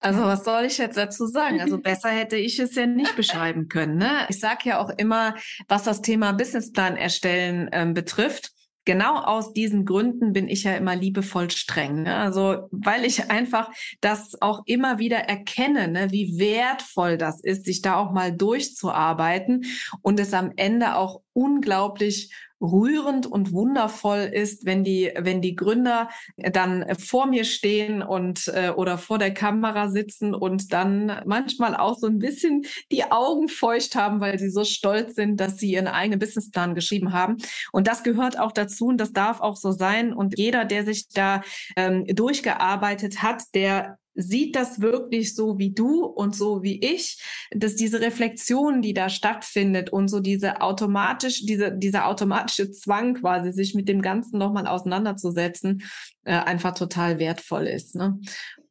[0.00, 1.60] Also was soll ich jetzt dazu sagen?
[1.60, 3.96] Also besser hätte ich es ja nicht beschreiben können.
[3.96, 4.26] Ne?
[4.28, 5.34] Ich sage ja auch immer,
[5.68, 8.52] was das Thema Businessplan erstellen ähm, betrifft,
[8.86, 12.04] genau aus diesen Gründen bin ich ja immer liebevoll streng.
[12.04, 12.16] Ne?
[12.16, 13.70] Also weil ich einfach
[14.00, 16.10] das auch immer wieder erkenne, ne?
[16.12, 19.66] wie wertvoll das ist, sich da auch mal durchzuarbeiten
[20.00, 26.08] und es am Ende auch unglaublich rührend und wundervoll ist, wenn die, wenn die Gründer
[26.36, 31.96] dann vor mir stehen und äh, oder vor der Kamera sitzen und dann manchmal auch
[31.98, 35.88] so ein bisschen die Augen feucht haben, weil sie so stolz sind, dass sie ihren
[35.88, 37.36] eigenen Businessplan geschrieben haben.
[37.72, 40.12] Und das gehört auch dazu und das darf auch so sein.
[40.12, 41.42] Und jeder, der sich da
[41.76, 47.76] ähm, durchgearbeitet hat, der sieht das wirklich so wie du und so wie ich, dass
[47.76, 53.74] diese Reflexion, die da stattfindet und so diese automatisch, diese, dieser automatische Zwang quasi, sich
[53.74, 55.82] mit dem Ganzen nochmal auseinanderzusetzen,
[56.24, 57.94] äh, einfach total wertvoll ist.
[57.94, 58.18] Ne?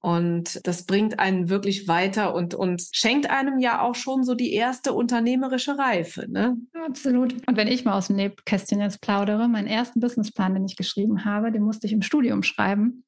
[0.01, 4.53] Und das bringt einen wirklich weiter und, und schenkt einem ja auch schon so die
[4.53, 6.27] erste unternehmerische Reife.
[6.29, 6.57] Ne?
[6.73, 7.33] Absolut.
[7.47, 11.25] Und wenn ich mal aus dem Nebkästchen jetzt plaudere, meinen ersten Businessplan, den ich geschrieben
[11.25, 13.04] habe, den musste ich im Studium schreiben.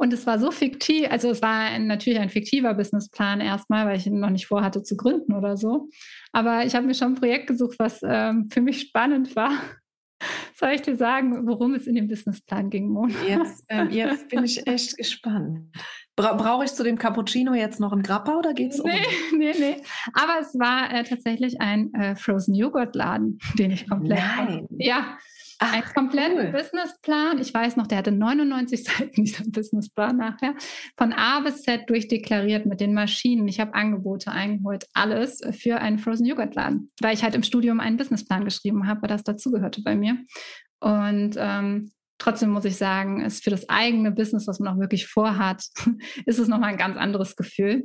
[0.00, 3.98] Und es war so fiktiv, also es war ein, natürlich ein fiktiver Businessplan erstmal, weil
[3.98, 5.90] ich noch nicht vorhatte zu gründen oder so.
[6.32, 9.50] Aber ich habe mir schon ein Projekt gesucht, was ähm, für mich spannend war.
[10.54, 13.12] Soll ich dir sagen, worum es in dem Businessplan ging, Mona?
[13.28, 15.68] Jetzt, äh, jetzt bin ich echt gespannt.
[16.16, 18.90] Bra Brauche ich zu dem Cappuccino jetzt noch einen Grappa oder geht es um?
[18.90, 19.02] Nee,
[19.36, 19.76] nee, nee.
[20.14, 24.18] Aber es war äh, tatsächlich ein äh, Frozen Joghurt Laden, den ich komplett.
[24.18, 24.66] Nein.
[24.78, 25.18] Ja,
[25.62, 26.52] Ach, einen kompletten cool.
[26.52, 27.38] Businessplan.
[27.38, 30.54] Ich weiß noch, der hatte 99 Seiten, dieser Businessplan nachher.
[30.96, 33.46] Von A bis Z durchdeklariert mit den Maschinen.
[33.46, 37.78] Ich habe Angebote eingeholt, alles für einen Frozen Yogurt Laden, weil ich halt im Studium
[37.78, 40.16] einen Businessplan geschrieben habe, weil das dazugehörte bei mir.
[40.80, 45.08] Und ähm, trotzdem muss ich sagen, ist für das eigene Business, was man auch wirklich
[45.08, 45.62] vorhat,
[46.24, 47.84] ist es nochmal ein ganz anderes Gefühl.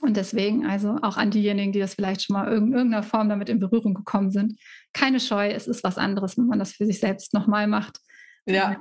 [0.00, 3.48] Und deswegen also auch an diejenigen, die das vielleicht schon mal in irgendeiner Form damit
[3.48, 4.58] in Berührung gekommen sind,
[4.92, 7.98] keine Scheu, es ist was anderes, wenn man das für sich selbst nochmal macht.
[8.46, 8.80] Ja.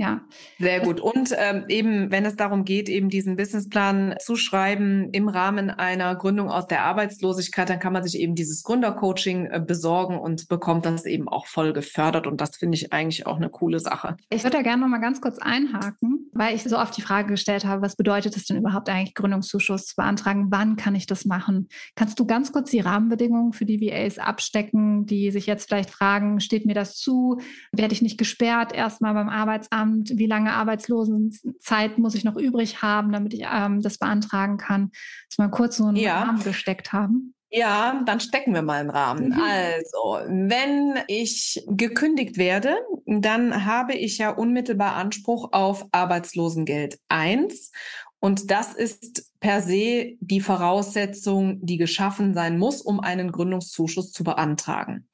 [0.00, 0.20] Ja.
[0.60, 1.00] Sehr gut.
[1.00, 6.14] Und ähm, eben, wenn es darum geht, eben diesen Businessplan zu schreiben im Rahmen einer
[6.14, 10.86] Gründung aus der Arbeitslosigkeit, dann kann man sich eben dieses Gründercoaching äh, besorgen und bekommt
[10.86, 12.28] das eben auch voll gefördert.
[12.28, 14.16] Und das finde ich eigentlich auch eine coole Sache.
[14.30, 17.30] Ich würde da gerne noch mal ganz kurz einhaken, weil ich so oft die Frage
[17.30, 20.46] gestellt habe, was bedeutet es denn überhaupt eigentlich, Gründungszuschuss zu beantragen?
[20.50, 21.66] Wann kann ich das machen?
[21.96, 26.38] Kannst du ganz kurz die Rahmenbedingungen für die VAs abstecken, die sich jetzt vielleicht fragen,
[26.38, 27.40] steht mir das zu?
[27.72, 29.87] Werde ich nicht gesperrt erstmal beim Arbeitsamt?
[29.88, 34.90] Arbeitsamt, wie lange Arbeitslosenzeit muss ich noch übrig haben, damit ich ähm, das beantragen kann,
[35.28, 36.22] dass wir kurz so einen ja.
[36.22, 37.34] Rahmen gesteckt haben.
[37.50, 39.28] Ja, dann stecken wir mal einen Rahmen.
[39.28, 39.40] Mhm.
[39.40, 47.72] Also, wenn ich gekündigt werde, dann habe ich ja unmittelbar Anspruch auf Arbeitslosengeld 1.
[48.20, 54.24] Und das ist per se die Voraussetzung, die geschaffen sein muss, um einen Gründungszuschuss zu
[54.24, 55.07] beantragen.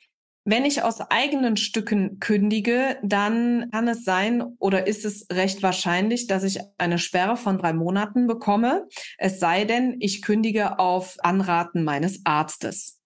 [0.46, 6.26] Wenn ich aus eigenen Stücken kündige, dann kann es sein oder ist es recht wahrscheinlich,
[6.26, 8.86] dass ich eine Sperre von drei Monaten bekomme.
[9.16, 13.00] Es sei denn, ich kündige auf Anraten meines Arztes.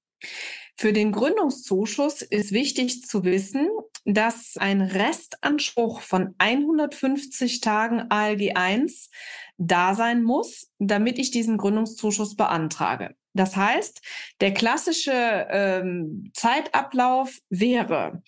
[0.77, 3.69] Für den Gründungszuschuss ist wichtig zu wissen,
[4.05, 9.11] dass ein Restanspruch von 150 Tagen ALG 1
[9.59, 13.15] da sein muss, damit ich diesen Gründungszuschuss beantrage.
[13.35, 14.01] Das heißt,
[14.41, 18.23] der klassische ähm, Zeitablauf wäre,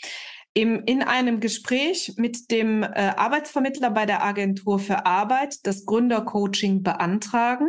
[0.54, 2.86] im, in einem Gespräch mit dem äh,
[3.16, 7.68] Arbeitsvermittler bei der Agentur für Arbeit das Gründercoaching beantragen,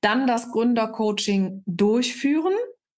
[0.00, 2.54] dann das Gründercoaching durchführen,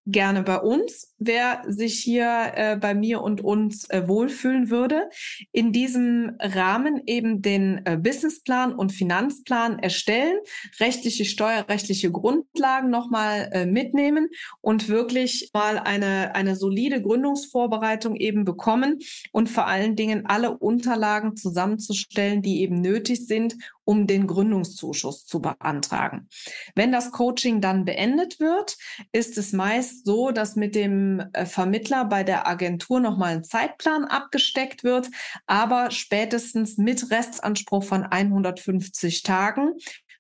[0.06, 5.08] gerne bei uns, wer sich hier äh, bei mir und uns äh, wohlfühlen würde.
[5.52, 10.38] In diesem Rahmen eben den äh, Businessplan und Finanzplan erstellen,
[10.80, 14.28] rechtliche, steuerrechtliche Grundlagen nochmal äh, mitnehmen
[14.62, 18.98] und wirklich mal eine, eine solide Gründungsvorbereitung eben bekommen
[19.32, 25.40] und vor allen Dingen alle Unterlagen zusammenzustellen, die eben nötig sind, um den Gründungszuschuss zu
[25.40, 26.28] beantragen.
[26.76, 28.76] Wenn das Coaching dann beendet wird,
[29.10, 34.04] ist es meist so, dass mit dem äh, Vermittler bei der Agentur nochmal ein Zeitplan
[34.04, 35.08] abgesteckt wird,
[35.46, 39.72] aber spätestens mit Restanspruch von 150 Tagen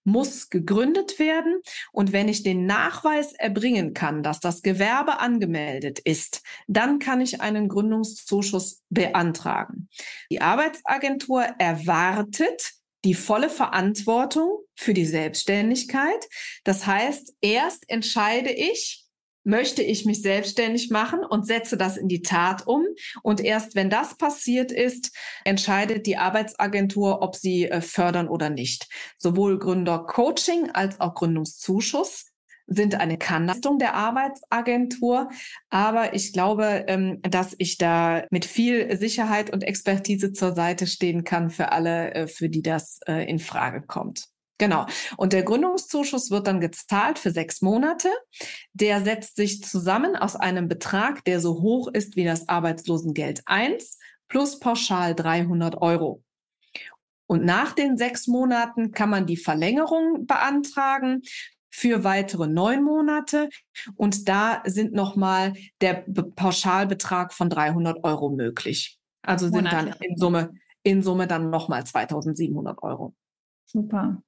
[0.04, 1.60] muss gegründet werden.
[1.92, 7.40] Und wenn ich den Nachweis erbringen kann, dass das Gewerbe angemeldet ist, dann kann ich
[7.40, 9.88] einen Gründungszuschuss beantragen.
[10.30, 12.72] Die Arbeitsagentur erwartet,
[13.04, 16.28] die volle Verantwortung für die Selbstständigkeit.
[16.64, 19.06] Das heißt, erst entscheide ich,
[19.44, 22.84] möchte ich mich selbstständig machen und setze das in die Tat um.
[23.22, 28.88] Und erst wenn das passiert ist, entscheidet die Arbeitsagentur, ob sie äh, fördern oder nicht.
[29.16, 32.26] Sowohl Gründercoaching als auch Gründungszuschuss
[32.70, 35.28] sind eine Kannleistung der Arbeitsagentur.
[35.68, 41.24] Aber ich glaube, ähm, dass ich da mit viel Sicherheit und Expertise zur Seite stehen
[41.24, 44.28] kann für alle, äh, für die das äh, in Frage kommt.
[44.60, 44.84] Genau.
[45.16, 48.10] Und der Gründungszuschuss wird dann gezahlt für sechs Monate.
[48.74, 53.98] Der setzt sich zusammen aus einem Betrag, der so hoch ist wie das Arbeitslosengeld 1
[54.28, 56.22] plus pauschal 300 Euro.
[57.26, 61.22] Und nach den sechs Monaten kann man die Verlängerung beantragen
[61.70, 63.48] für weitere neun Monate.
[63.96, 66.04] Und da sind nochmal der
[66.36, 68.98] Pauschalbetrag von 300 Euro möglich.
[69.22, 69.90] Also sind Monate.
[69.90, 73.14] dann in Summe, in Summe dann nochmal 2700 Euro.
[73.64, 74.22] Super.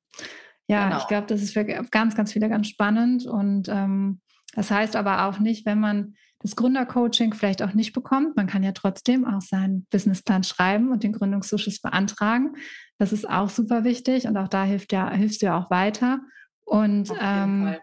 [0.69, 0.99] Ja, genau.
[0.99, 3.27] ich glaube, das ist für ganz, ganz viele ganz spannend.
[3.27, 4.21] Und ähm,
[4.55, 8.63] das heißt aber auch nicht, wenn man das Gründercoaching vielleicht auch nicht bekommt, man kann
[8.63, 12.57] ja trotzdem auch seinen Businessplan schreiben und den Gründungszuschuss beantragen.
[12.99, 16.21] Das ist auch super wichtig und auch da hilft ja, hilfst du ja auch weiter.
[16.65, 17.77] Und ähm,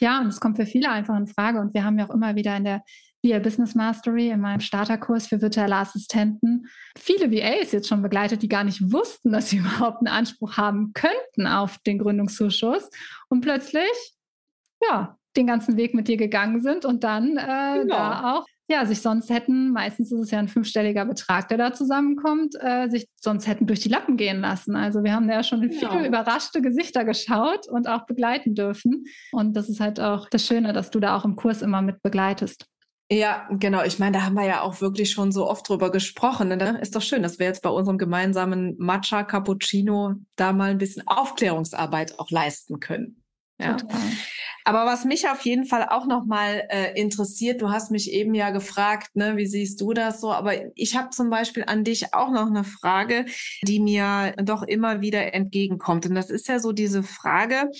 [0.00, 1.60] ja, und es kommt für viele einfach in Frage.
[1.60, 2.82] Und wir haben ja auch immer wieder in der
[3.24, 8.48] VA Business Mastery, in meinem Starterkurs für virtuelle Assistenten, viele VAs jetzt schon begleitet, die
[8.48, 12.88] gar nicht wussten, dass sie überhaupt einen Anspruch haben könnten auf den Gründungszuschuss.
[13.28, 14.14] Und plötzlich,
[14.82, 17.94] ja, den ganzen Weg mit dir gegangen sind und dann äh, genau.
[17.94, 21.72] da auch ja, sich sonst hätten, meistens ist es ja ein fünfstelliger Betrag, der da
[21.72, 24.76] zusammenkommt, äh, sich sonst hätten durch die Lappen gehen lassen.
[24.76, 29.04] Also wir haben da ja schon in viele überraschte Gesichter geschaut und auch begleiten dürfen.
[29.32, 32.02] Und das ist halt auch das Schöne, dass du da auch im Kurs immer mit
[32.02, 32.66] begleitest.
[33.10, 33.82] Ja, genau.
[33.84, 36.48] Ich meine, da haben wir ja auch wirklich schon so oft drüber gesprochen.
[36.48, 36.78] Ne?
[36.82, 41.06] Ist doch schön, dass wir jetzt bei unserem gemeinsamen Matcha Cappuccino da mal ein bisschen
[41.06, 43.22] Aufklärungsarbeit auch leisten können.
[43.58, 43.74] Ja.
[43.74, 44.00] Total.
[44.64, 48.50] Aber was mich auf jeden Fall auch nochmal äh, interessiert, du hast mich eben ja
[48.50, 50.30] gefragt, ne, wie siehst du das so?
[50.30, 53.24] Aber ich habe zum Beispiel an dich auch noch eine Frage,
[53.62, 56.04] die mir doch immer wieder entgegenkommt.
[56.04, 57.70] Und das ist ja so diese Frage,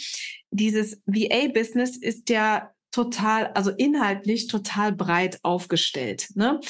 [0.51, 6.29] dieses VA-Business ist ja total, also inhaltlich total breit aufgestellt.
[6.35, 6.61] Ne?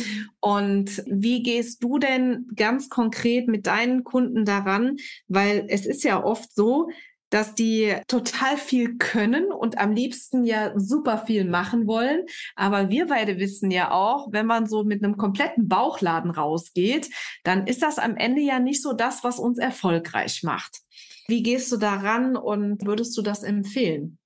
[0.40, 4.96] Und wie gehst du denn ganz konkret mit deinen Kunden daran?
[5.28, 6.88] Weil es ist ja oft so,
[7.30, 12.24] dass die total viel können und am liebsten ja super viel machen wollen.
[12.56, 17.10] Aber wir beide wissen ja auch, wenn man so mit einem kompletten Bauchladen rausgeht,
[17.44, 20.78] dann ist das am Ende ja nicht so das, was uns erfolgreich macht.
[21.26, 24.17] Wie gehst du daran und würdest du das empfehlen?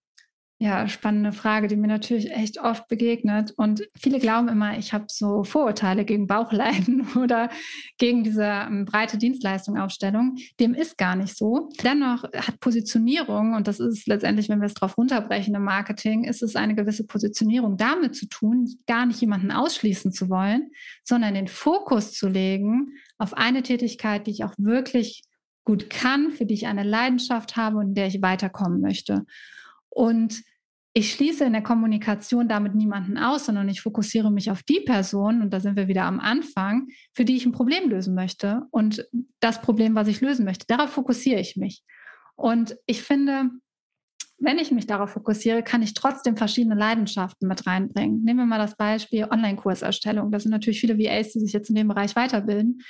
[0.63, 3.51] Ja, spannende Frage, die mir natürlich echt oft begegnet.
[3.57, 7.51] Und viele glauben immer, ich habe so Vorurteile gegen Bauchleiden oder
[7.99, 10.37] gegen diese ähm, breite Dienstleistungsaufstellung.
[10.61, 11.69] Dem ist gar nicht so.
[11.83, 16.45] Dennoch hat Positionierung, und das ist letztendlich, wenn wir es darauf runterbrechen im Marketing, ist
[16.45, 20.71] es eine gewisse Positionierung damit zu tun, gar nicht jemanden ausschließen zu wollen,
[21.03, 25.25] sondern den Fokus zu legen auf eine Tätigkeit, die ich auch wirklich
[25.65, 29.25] gut kann, für die ich eine Leidenschaft habe und in der ich weiterkommen möchte.
[29.89, 30.41] Und
[30.95, 35.41] ich schließe in der Kommunikation damit niemanden aus, sondern ich fokussiere mich auf die Person,
[35.41, 38.63] und da sind wir wieder am Anfang, für die ich ein Problem lösen möchte.
[38.71, 39.09] Und
[39.41, 41.83] das Problem, was ich lösen möchte, darauf fokussiere ich mich.
[42.37, 43.51] Und ich finde,
[44.39, 48.23] wenn ich mich darauf fokussiere, kann ich trotzdem verschiedene Leidenschaften mit reinbringen.
[48.23, 50.31] Nehmen wir mal das Beispiel Online-Kurserstellung.
[50.31, 52.83] Da sind natürlich viele VAs, die sich jetzt in dem Bereich weiterbilden.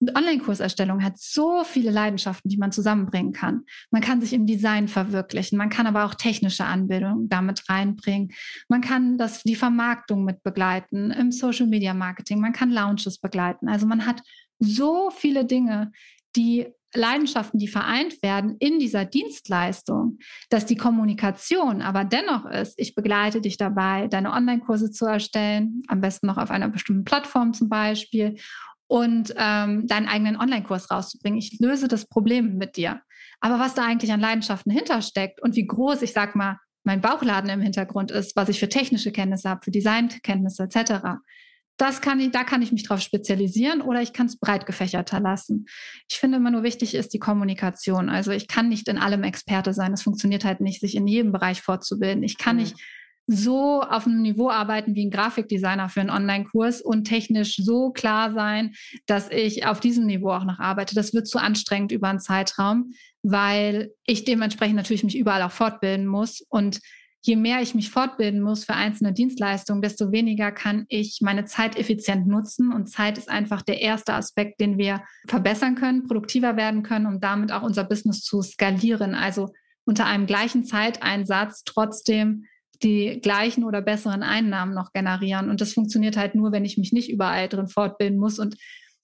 [0.00, 3.64] Und Online-Kurserstellung hat so viele Leidenschaften, die man zusammenbringen kann.
[3.90, 8.32] Man kann sich im Design verwirklichen, man kann aber auch technische Anbindungen damit reinbringen.
[8.68, 13.68] Man kann das, die Vermarktung mit begleiten, im Social Media Marketing, man kann Launches begleiten.
[13.68, 14.22] Also man hat
[14.58, 15.92] so viele Dinge,
[16.36, 22.94] die Leidenschaften, die vereint werden in dieser Dienstleistung, dass die Kommunikation aber dennoch ist, ich
[22.94, 27.68] begleite dich dabei, deine Online-Kurse zu erstellen, am besten noch auf einer bestimmten Plattform zum
[27.68, 28.36] Beispiel
[28.90, 31.38] und ähm, deinen eigenen Online-Kurs rauszubringen.
[31.38, 33.00] Ich löse das Problem mit dir.
[33.38, 37.50] Aber was da eigentlich an Leidenschaften hintersteckt und wie groß, ich sag mal, mein Bauchladen
[37.50, 41.20] im Hintergrund ist, was ich für technische Kenntnisse habe, für Designkenntnisse etc.,
[41.76, 45.20] das kann ich, da kann ich mich drauf spezialisieren oder ich kann es breit gefächerter
[45.20, 45.66] lassen.
[46.10, 48.10] Ich finde immer nur wichtig ist die Kommunikation.
[48.10, 49.92] Also ich kann nicht in allem Experte sein.
[49.92, 52.24] Es funktioniert halt nicht, sich in jedem Bereich fortzubilden.
[52.24, 52.62] Ich kann mhm.
[52.62, 52.76] nicht
[53.32, 58.32] so auf einem Niveau arbeiten wie ein Grafikdesigner für einen Online-Kurs und technisch so klar
[58.32, 58.74] sein,
[59.06, 60.96] dass ich auf diesem Niveau auch noch arbeite.
[60.96, 62.90] Das wird zu anstrengend über einen Zeitraum,
[63.22, 66.44] weil ich dementsprechend natürlich mich überall auch fortbilden muss.
[66.48, 66.80] Und
[67.22, 71.78] je mehr ich mich fortbilden muss für einzelne Dienstleistungen, desto weniger kann ich meine Zeit
[71.78, 72.72] effizient nutzen.
[72.72, 77.20] Und Zeit ist einfach der erste Aspekt, den wir verbessern können, produktiver werden können, um
[77.20, 79.14] damit auch unser Business zu skalieren.
[79.14, 79.50] Also
[79.84, 82.46] unter einem gleichen Zeiteinsatz trotzdem
[82.82, 85.50] die gleichen oder besseren Einnahmen noch generieren.
[85.50, 88.38] Und das funktioniert halt nur, wenn ich mich nicht überall drin fortbilden muss.
[88.38, 88.56] Und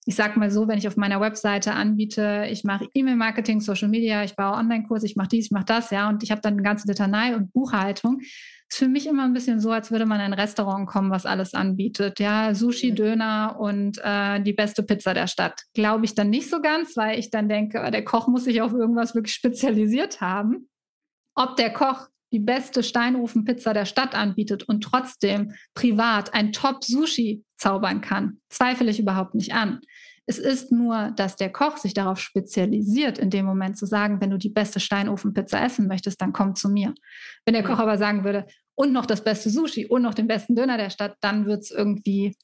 [0.05, 4.23] ich sage mal so, wenn ich auf meiner Webseite anbiete, ich mache E-Mail-Marketing, Social Media,
[4.23, 6.63] ich baue Online-Kurse, ich mache dies, ich mache das, ja, und ich habe dann eine
[6.63, 8.21] ganze Litanei und Buchhaltung.
[8.69, 11.25] Ist für mich immer ein bisschen so, als würde man in ein Restaurant kommen, was
[11.25, 12.19] alles anbietet.
[12.19, 15.63] Ja, Sushi, Döner und äh, die beste Pizza der Stadt.
[15.73, 18.73] Glaube ich dann nicht so ganz, weil ich dann denke, der Koch muss sich auf
[18.73, 20.69] irgendwas wirklich spezialisiert haben.
[21.35, 28.01] Ob der Koch die beste Steinofenpizza der Stadt anbietet und trotzdem privat ein Top-Sushi zaubern
[28.01, 29.81] kann, zweifle ich überhaupt nicht an.
[30.29, 34.29] Es ist nur, dass der Koch sich darauf spezialisiert, in dem Moment zu sagen, wenn
[34.29, 36.93] du die beste Steinofenpizza essen möchtest, dann komm zu mir.
[37.45, 40.55] Wenn der Koch aber sagen würde, und noch das beste Sushi und noch den besten
[40.55, 42.35] Döner der Stadt, dann wird es irgendwie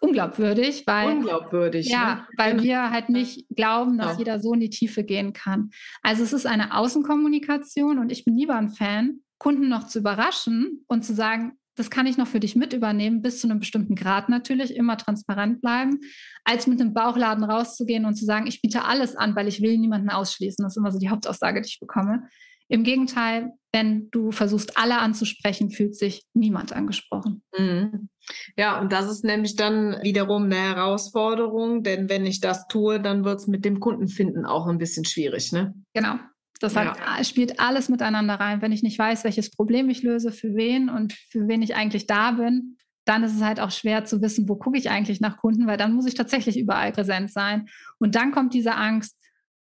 [0.00, 2.26] unglaubwürdig, weil, unglaubwürdig, ja, ne?
[2.36, 4.18] weil wir halt nicht glauben, dass ja.
[4.18, 5.70] jeder so in die Tiefe gehen kann.
[6.02, 10.84] Also es ist eine Außenkommunikation und ich bin lieber ein Fan, Kunden noch zu überraschen
[10.86, 13.94] und zu sagen, das kann ich noch für dich mit übernehmen, bis zu einem bestimmten
[13.94, 16.00] Grad natürlich, immer transparent bleiben,
[16.44, 19.76] als mit einem Bauchladen rauszugehen und zu sagen, ich biete alles an, weil ich will
[19.76, 20.62] niemanden ausschließen.
[20.62, 22.28] Das ist immer so die Hauptaussage, die ich bekomme.
[22.68, 27.42] Im Gegenteil, wenn du versuchst, alle anzusprechen, fühlt sich niemand angesprochen.
[27.56, 28.08] Mhm.
[28.56, 33.24] Ja, und das ist nämlich dann wiederum eine Herausforderung, denn wenn ich das tue, dann
[33.24, 35.74] wird es mit dem Kundenfinden auch ein bisschen schwierig, ne?
[35.94, 36.16] Genau.
[36.60, 36.96] Das ja.
[36.96, 38.62] hat, spielt alles miteinander rein.
[38.62, 42.06] Wenn ich nicht weiß, welches Problem ich löse, für wen und für wen ich eigentlich
[42.06, 45.36] da bin, dann ist es halt auch schwer zu wissen, wo gucke ich eigentlich nach
[45.36, 47.68] Kunden, weil dann muss ich tatsächlich überall präsent sein.
[47.98, 49.16] Und dann kommt diese Angst,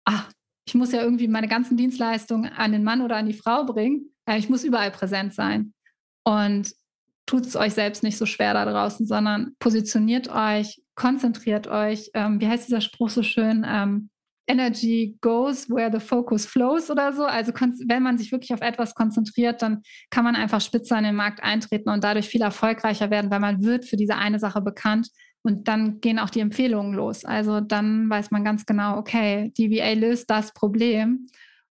[0.05, 0.31] ach,
[0.67, 4.15] ich muss ja irgendwie meine ganzen Dienstleistungen an den Mann oder an die Frau bringen.
[4.37, 5.75] Ich muss überall präsent sein.
[6.23, 6.73] Und
[7.27, 12.11] tut es euch selbst nicht so schwer da draußen, sondern positioniert euch, konzentriert euch.
[12.15, 13.65] Ähm, wie heißt dieser Spruch so schön?
[13.67, 14.11] Ähm,
[14.47, 17.25] Energy goes where the focus flows oder so.
[17.25, 21.15] Also wenn man sich wirklich auf etwas konzentriert, dann kann man einfach spitzer in den
[21.15, 25.09] Markt eintreten und dadurch viel erfolgreicher werden, weil man wird für diese eine Sache bekannt
[25.43, 27.25] und dann gehen auch die Empfehlungen los.
[27.25, 31.27] Also dann weiß man ganz genau, okay, DVA löst das Problem.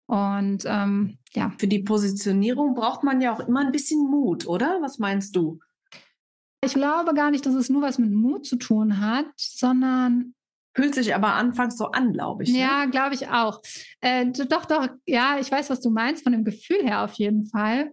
[0.08, 1.54] Und ähm, ja.
[1.58, 4.80] Für die Positionierung braucht man ja auch immer ein bisschen Mut, oder?
[4.82, 5.60] Was meinst du?
[6.64, 10.36] Ich glaube gar nicht, dass es nur was mit Mut zu tun hat, sondern
[10.74, 12.52] Fühlt sich aber anfangs so an, glaube ich.
[12.52, 12.60] Ne?
[12.60, 13.62] Ja, glaube ich auch.
[14.00, 17.46] Äh, doch, doch, ja, ich weiß, was du meinst, von dem Gefühl her auf jeden
[17.46, 17.92] Fall.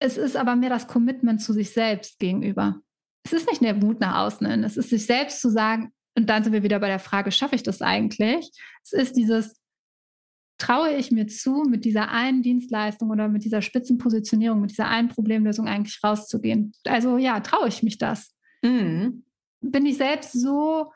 [0.00, 2.80] Es ist aber mehr das Commitment zu sich selbst gegenüber.
[3.24, 6.28] Es ist nicht der Mut nach außen hin, es ist sich selbst zu sagen, und
[6.28, 8.50] dann sind wir wieder bei der Frage, schaffe ich das eigentlich?
[8.82, 9.60] Es ist dieses,
[10.58, 15.08] traue ich mir zu, mit dieser einen Dienstleistung oder mit dieser Spitzenpositionierung, mit dieser einen
[15.08, 16.72] Problemlösung eigentlich rauszugehen?
[16.84, 18.34] Also ja, traue ich mich das?
[18.62, 19.24] Mhm.
[19.60, 20.90] Bin ich selbst so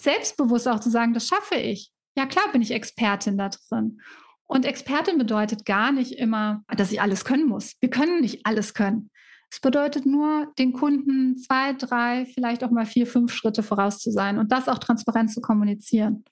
[0.00, 1.92] selbstbewusst auch zu sagen, das schaffe ich?
[2.16, 4.00] Ja, klar bin ich Expertin da drin.
[4.46, 7.74] Und Expertin bedeutet gar nicht immer, dass ich alles können muss.
[7.80, 9.10] Wir können nicht alles können.
[9.50, 14.10] Es bedeutet nur, den Kunden zwei, drei, vielleicht auch mal vier, fünf Schritte voraus zu
[14.10, 16.24] sein und das auch transparent zu kommunizieren.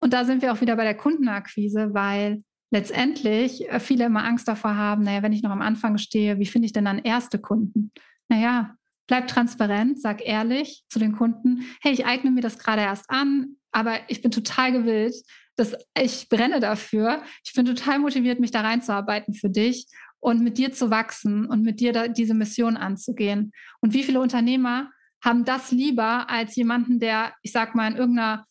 [0.00, 4.48] Und da sind wir auch wieder bei der Kundenakquise, weil letztendlich äh, viele immer Angst
[4.48, 7.38] davor haben, naja, wenn ich noch am Anfang stehe, wie finde ich denn dann erste
[7.38, 7.92] Kunden?
[8.28, 8.74] Naja,
[9.06, 13.56] bleib transparent, sag ehrlich zu den Kunden, hey, ich eigne mir das gerade erst an,
[13.72, 15.14] aber ich bin total gewillt,
[15.56, 17.22] dass ich brenne dafür.
[17.44, 19.86] Ich bin total motiviert, mich da reinzuarbeiten für dich
[20.20, 23.52] und mit dir zu wachsen und mit dir diese Mission anzugehen.
[23.80, 24.90] Und wie viele Unternehmer
[25.22, 28.46] haben das lieber als jemanden, der, ich sag mal, in irgendeiner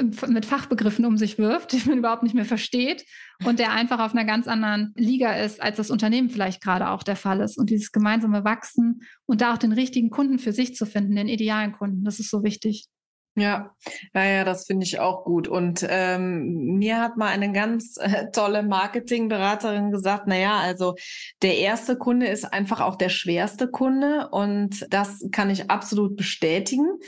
[0.00, 3.04] mit Fachbegriffen um sich wirft, die man überhaupt nicht mehr versteht
[3.44, 7.02] und der einfach auf einer ganz anderen Liga ist, als das Unternehmen vielleicht gerade auch
[7.02, 7.58] der Fall ist.
[7.58, 11.28] Und dieses gemeinsame Wachsen und da auch den richtigen Kunden für sich zu finden, den
[11.28, 12.88] idealen Kunden, das ist so wichtig.
[13.34, 13.74] Ja,
[14.12, 15.48] naja, das finde ich auch gut.
[15.48, 20.96] Und ähm, mir hat mal eine ganz äh, tolle Marketingberaterin gesagt, naja, also
[21.40, 26.98] der erste Kunde ist einfach auch der schwerste Kunde und das kann ich absolut bestätigen.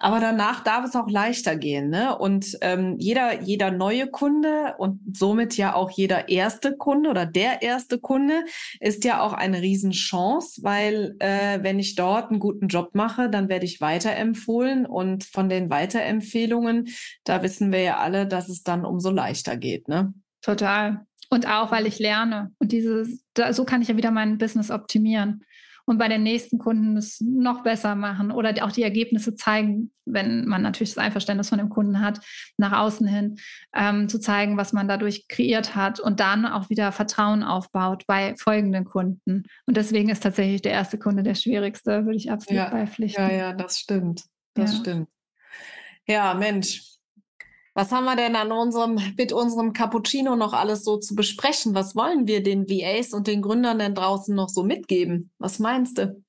[0.00, 1.90] Aber danach darf es auch leichter gehen.
[1.90, 2.16] Ne?
[2.16, 7.62] Und ähm, jeder, jeder neue Kunde und somit ja auch jeder erste Kunde oder der
[7.62, 8.44] erste Kunde
[8.78, 13.48] ist ja auch eine Riesenchance, weil äh, wenn ich dort einen guten Job mache, dann
[13.48, 14.86] werde ich weiterempfohlen.
[14.86, 16.88] Und von den Weiterempfehlungen,
[17.24, 19.88] da wissen wir ja alle, dass es dann umso leichter geht.
[19.88, 20.14] Ne?
[20.42, 21.06] Total.
[21.28, 22.52] Und auch, weil ich lerne.
[22.60, 25.42] Und dieses, da, so kann ich ja wieder mein Business optimieren
[25.88, 30.44] und bei den nächsten Kunden es noch besser machen oder auch die Ergebnisse zeigen, wenn
[30.44, 32.20] man natürlich das Einverständnis von dem Kunden hat,
[32.58, 33.36] nach außen hin,
[33.74, 38.34] ähm, zu zeigen, was man dadurch kreiert hat und dann auch wieder Vertrauen aufbaut bei
[38.36, 39.44] folgenden Kunden.
[39.64, 43.26] Und deswegen ist tatsächlich der erste Kunde der schwierigste, würde ich absolut ja, beipflichten.
[43.26, 44.24] Ja, ja, das stimmt.
[44.52, 44.80] Das ja.
[44.80, 45.08] stimmt.
[46.06, 46.97] Ja, Mensch,
[47.78, 51.76] was haben wir denn an unserem, mit unserem Cappuccino noch alles so zu besprechen?
[51.76, 55.30] Was wollen wir den VAs und den Gründern denn draußen noch so mitgeben?
[55.38, 56.20] Was meinst du?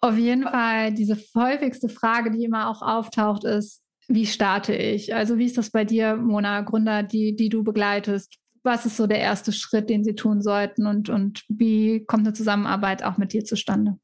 [0.00, 5.14] Auf jeden Fall, diese häufigste Frage, die immer auch auftaucht, ist, wie starte ich?
[5.14, 8.34] Also wie ist das bei dir, Mona, Gründer, die, die du begleitest?
[8.64, 12.34] Was ist so der erste Schritt, den sie tun sollten und, und wie kommt eine
[12.34, 13.98] Zusammenarbeit auch mit dir zustande?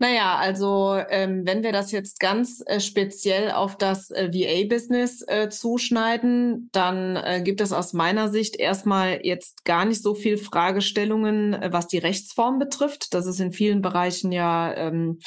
[0.00, 5.48] Naja, also ähm, wenn wir das jetzt ganz äh, speziell auf das äh, VA-Business äh,
[5.48, 11.52] zuschneiden, dann äh, gibt es aus meiner Sicht erstmal jetzt gar nicht so viel Fragestellungen,
[11.54, 13.12] äh, was die Rechtsform betrifft.
[13.12, 15.18] Das ist in vielen Bereichen ja ähm,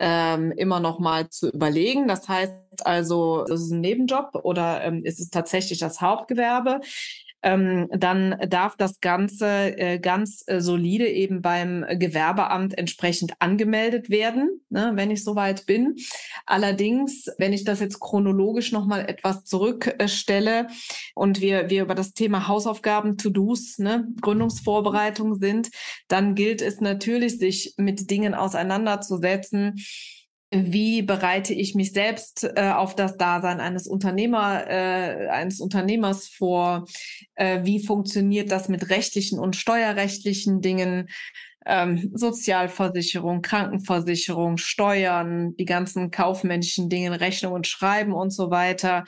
[0.00, 2.08] ähm, immer noch mal zu überlegen.
[2.08, 2.52] Das heißt
[2.84, 6.80] also, ist es ein Nebenjob oder ähm, ist es tatsächlich das Hauptgewerbe?
[7.42, 9.46] Ähm, dann darf das Ganze
[9.78, 15.96] äh, ganz äh, solide eben beim Gewerbeamt entsprechend angemeldet werden, ne, wenn ich soweit bin.
[16.46, 20.66] Allerdings, wenn ich das jetzt chronologisch nochmal etwas zurückstelle
[21.14, 25.70] und wir, wir über das Thema Hausaufgaben, To-Dos, ne, Gründungsvorbereitung sind,
[26.08, 29.76] dann gilt es natürlich, sich mit Dingen auseinanderzusetzen,
[30.50, 36.86] wie bereite ich mich selbst äh, auf das Dasein eines Unternehmer, äh, eines Unternehmers vor?
[37.36, 41.08] Äh, wie funktioniert das mit rechtlichen und steuerrechtlichen Dingen?
[41.66, 49.04] Ähm, Sozialversicherung, Krankenversicherung, Steuern, die ganzen kaufmännischen Dinge, Rechnungen schreiben und so weiter.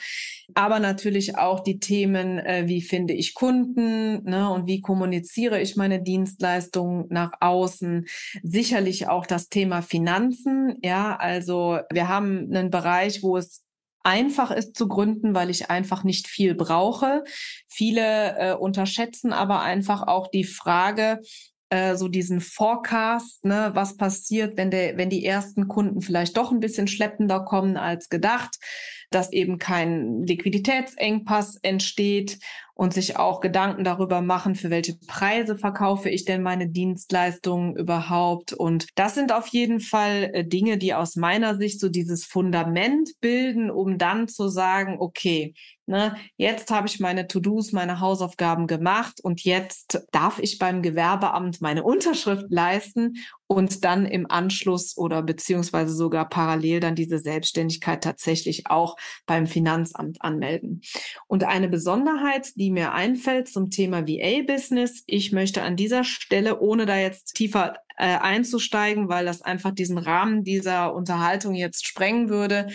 [0.55, 5.77] Aber natürlich auch die Themen, äh, wie finde ich Kunden ne, und wie kommuniziere ich
[5.77, 8.07] meine Dienstleistungen nach außen.
[8.43, 10.77] Sicherlich auch das Thema Finanzen.
[10.83, 13.63] Ja, also wir haben einen Bereich, wo es
[14.05, 17.25] einfach ist zu gründen, weil ich einfach nicht viel brauche.
[17.69, 21.21] Viele äh, unterschätzen aber einfach auch die Frage,
[21.73, 26.53] äh, so diesen Forecast, ne, was passiert, wenn der, wenn die ersten Kunden vielleicht doch
[26.53, 28.59] ein bisschen schleppender kommen als gedacht,
[29.11, 32.39] dass eben kein Liquiditätsengpass entsteht
[32.75, 38.53] und sich auch Gedanken darüber machen, für welche Preise verkaufe ich denn meine Dienstleistungen überhaupt.
[38.53, 43.13] Und das sind auf jeden Fall äh, Dinge, die aus meiner Sicht so dieses Fundament
[43.23, 45.55] bilden, um dann zu sagen, okay,
[45.87, 51.61] Ne, jetzt habe ich meine To-Dos, meine Hausaufgaben gemacht und jetzt darf ich beim Gewerbeamt
[51.61, 53.15] meine Unterschrift leisten
[53.49, 60.23] und dann im Anschluss oder beziehungsweise sogar parallel dann diese Selbstständigkeit tatsächlich auch beim Finanzamt
[60.23, 60.83] anmelden.
[61.27, 66.87] Und eine Besonderheit, die mir einfällt zum Thema VA-Business, ich möchte an dieser Stelle, ohne
[66.87, 72.69] da jetzt tiefer äh, einzusteigen, weil das einfach diesen Rahmen dieser Unterhaltung jetzt sprengen würde,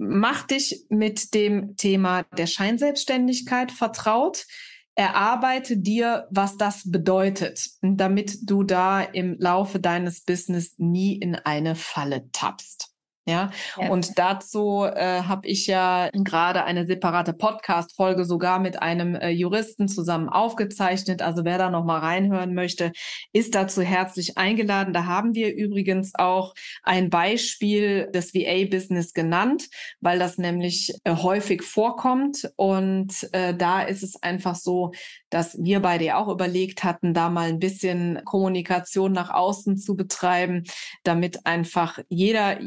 [0.00, 4.46] mach dich mit dem Thema der Scheinselbstständigkeit vertraut.
[4.94, 11.74] Erarbeite dir, was das bedeutet, damit du da im Laufe deines Business nie in eine
[11.74, 12.89] Falle tappst.
[13.30, 13.90] Ja, yes.
[13.90, 19.86] und dazu äh, habe ich ja gerade eine separate Podcast-Folge sogar mit einem äh, Juristen
[19.86, 21.22] zusammen aufgezeichnet.
[21.22, 22.90] Also wer da noch mal reinhören möchte,
[23.32, 24.92] ist dazu herzlich eingeladen.
[24.92, 29.68] Da haben wir übrigens auch ein Beispiel des VA-Business genannt,
[30.00, 32.50] weil das nämlich äh, häufig vorkommt.
[32.56, 34.90] Und äh, da ist es einfach so,
[35.30, 39.94] dass wir beide ja auch überlegt hatten, da mal ein bisschen Kommunikation nach außen zu
[39.96, 40.64] betreiben,
[41.04, 42.58] damit einfach jeder,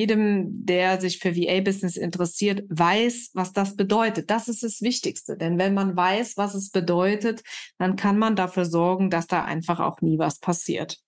[0.00, 4.30] jedem, der sich für VA-Business interessiert, weiß, was das bedeutet.
[4.30, 5.36] Das ist das Wichtigste.
[5.36, 7.42] Denn wenn man weiß, was es bedeutet,
[7.78, 10.98] dann kann man dafür sorgen, dass da einfach auch nie was passiert.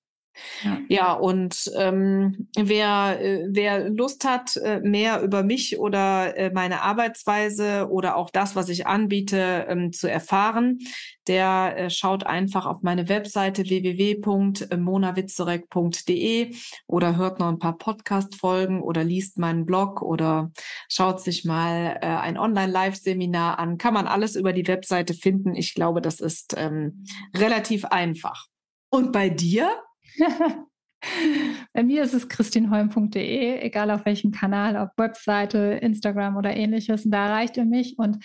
[0.64, 0.78] Ja.
[0.88, 6.82] ja, und ähm, wer, äh, wer Lust hat, äh, mehr über mich oder äh, meine
[6.82, 10.78] Arbeitsweise oder auch das, was ich anbiete, ähm, zu erfahren,
[11.26, 16.54] der äh, schaut einfach auf meine Webseite www.monawitzorek.de
[16.86, 20.50] oder hört noch ein paar Podcast-Folgen oder liest meinen Blog oder
[20.88, 23.78] schaut sich mal äh, ein Online-Live-Seminar an.
[23.78, 25.54] Kann man alles über die Webseite finden.
[25.54, 27.04] Ich glaube, das ist ähm,
[27.36, 28.46] relativ einfach.
[28.90, 29.70] Und bei dir?
[31.72, 37.04] Bei mir ist es christinholm.de, egal auf welchem Kanal, auf Webseite, Instagram oder ähnliches.
[37.04, 37.98] Und da erreicht ihr mich.
[37.98, 38.24] Und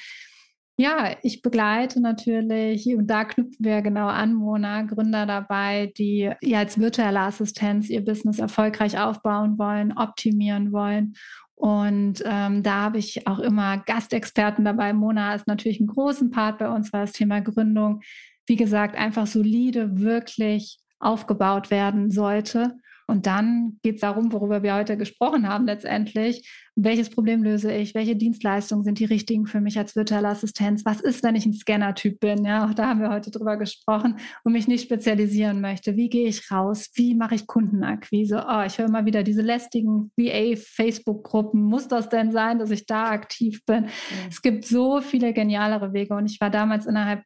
[0.80, 6.60] ja, ich begleite natürlich, und da knüpfen wir genau an, Mona, Gründer dabei, die ja
[6.60, 11.16] als virtuelle Assistenz ihr Business erfolgreich aufbauen wollen, optimieren wollen.
[11.56, 14.94] Und ähm, da habe ich auch immer Gastexperten dabei.
[14.94, 18.02] Mona ist natürlich einen großen Part bei uns, war das Thema Gründung.
[18.46, 22.78] Wie gesagt, einfach solide, wirklich aufgebaut werden sollte.
[23.10, 26.46] Und dann geht es darum, worüber wir heute gesprochen haben letztendlich.
[26.76, 27.96] Welches Problem löse ich?
[27.96, 30.84] Welche Dienstleistungen sind die richtigen für mich als virtuelle Assistenz?
[30.84, 32.44] Was ist, wenn ich ein Scanner-Typ bin?
[32.44, 35.96] Ja, auch da haben wir heute drüber gesprochen und mich nicht spezialisieren möchte.
[35.96, 36.90] Wie gehe ich raus?
[36.96, 38.46] Wie mache ich Kundenakquise?
[38.48, 41.62] Oh, ich höre immer wieder diese lästigen VA-Facebook-Gruppen.
[41.64, 43.84] Muss das denn sein, dass ich da aktiv bin?
[43.84, 43.90] Mhm.
[44.30, 47.24] Es gibt so viele genialere Wege und ich war damals innerhalb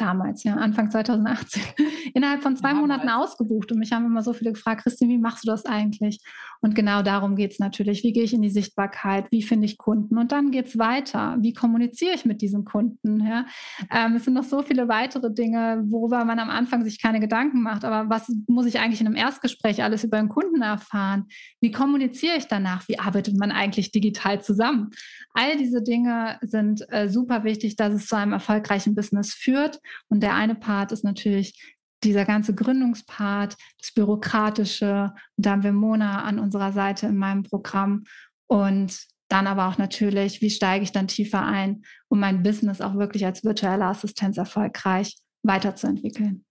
[0.00, 1.62] damals, ja, Anfang 2018,
[2.14, 3.72] innerhalb von zwei ja, Monaten ausgebucht.
[3.72, 6.20] Und mich haben immer so viele gefragt, Christine, wie machst du das eigentlich?
[6.62, 8.04] Und genau darum geht es natürlich.
[8.04, 9.26] Wie gehe ich in die Sichtbarkeit?
[9.30, 10.18] Wie finde ich Kunden?
[10.18, 11.36] Und dann geht es weiter.
[11.40, 13.26] Wie kommuniziere ich mit diesen Kunden?
[13.26, 13.46] Ja?
[13.90, 17.62] Ähm, es sind noch so viele weitere Dinge, worüber man am Anfang sich keine Gedanken
[17.62, 17.84] macht.
[17.84, 21.26] Aber was muss ich eigentlich in einem Erstgespräch alles über den Kunden erfahren?
[21.60, 22.86] Wie kommuniziere ich danach?
[22.88, 24.90] Wie arbeitet man eigentlich digital zusammen?
[25.32, 29.80] All diese Dinge sind äh, super wichtig, dass es zu einem erfolgreichen Business führt.
[30.08, 35.12] Und der eine Part ist natürlich dieser ganze Gründungspart, das Bürokratische.
[35.36, 38.04] Und da haben wir Mona an unserer Seite in meinem Programm.
[38.46, 42.96] Und dann aber auch natürlich, wie steige ich dann tiefer ein, um mein Business auch
[42.96, 46.44] wirklich als virtuelle Assistenz erfolgreich weiterzuentwickeln.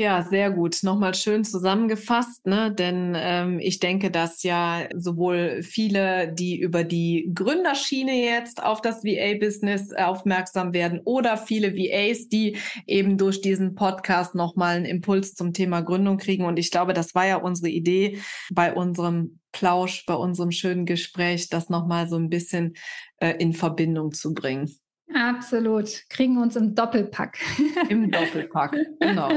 [0.00, 0.78] Ja, sehr gut.
[0.84, 2.72] Nochmal schön zusammengefasst, ne?
[2.72, 9.02] denn ähm, ich denke, dass ja sowohl viele, die über die Gründerschiene jetzt auf das
[9.02, 15.52] VA-Business aufmerksam werden oder viele VAs, die eben durch diesen Podcast nochmal einen Impuls zum
[15.52, 16.44] Thema Gründung kriegen.
[16.44, 18.20] Und ich glaube, das war ja unsere Idee
[18.52, 22.74] bei unserem Plausch, bei unserem schönen Gespräch, das nochmal so ein bisschen
[23.16, 24.70] äh, in Verbindung zu bringen.
[25.14, 25.88] Absolut.
[26.10, 27.38] Kriegen wir uns im Doppelpack.
[27.88, 29.30] Im Doppelpack, genau.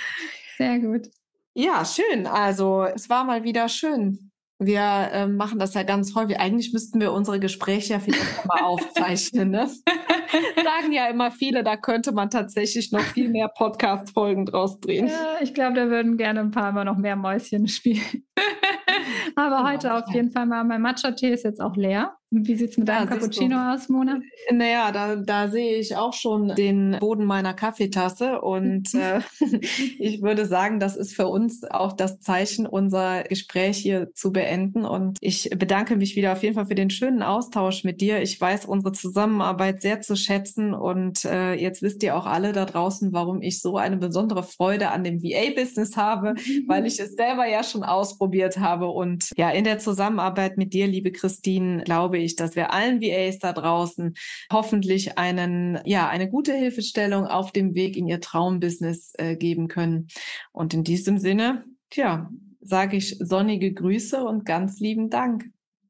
[0.56, 1.08] Sehr gut.
[1.54, 2.26] Ja, schön.
[2.26, 4.30] Also es war mal wieder schön.
[4.62, 6.38] Wir äh, machen das ja ganz häufig.
[6.38, 9.50] Eigentlich müssten wir unsere Gespräche ja vielleicht mal aufzeichnen.
[9.50, 9.66] Ne?
[10.56, 15.06] Sagen ja immer viele, da könnte man tatsächlich noch viel mehr Podcast-Folgen draus drehen.
[15.08, 18.26] Ja, ich glaube, da würden gerne ein paar mal noch mehr Mäuschen spielen.
[19.34, 19.70] Aber genau.
[19.70, 22.19] heute auf jeden Fall mal, mein Matcha-Tee ist jetzt auch leer.
[22.30, 24.20] Wie sieht es mit deinem ja, Cappuccino aus, Mona?
[24.52, 29.20] Naja, da, da sehe ich auch schon den Boden meiner Kaffeetasse und äh,
[29.98, 34.84] ich würde sagen, das ist für uns auch das Zeichen, unser Gespräch hier zu beenden.
[34.84, 38.22] Und ich bedanke mich wieder auf jeden Fall für den schönen Austausch mit dir.
[38.22, 42.64] Ich weiß unsere Zusammenarbeit sehr zu schätzen und äh, jetzt wisst ihr auch alle da
[42.64, 46.34] draußen, warum ich so eine besondere Freude an dem VA-Business habe,
[46.68, 50.86] weil ich es selber ja schon ausprobiert habe und ja, in der Zusammenarbeit mit dir,
[50.86, 54.14] liebe Christine, glaube ich, dass wir allen VAs da draußen
[54.52, 60.08] hoffentlich einen, ja, eine gute Hilfestellung auf dem Weg in ihr Traumbusiness äh, geben können.
[60.52, 65.46] Und in diesem Sinne, tja, sage ich sonnige Grüße und ganz lieben Dank.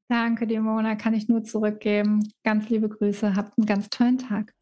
[0.09, 2.33] Danke dir, Mona, kann ich nur zurückgeben.
[2.43, 4.53] Ganz liebe Grüße, habt einen ganz tollen Tag.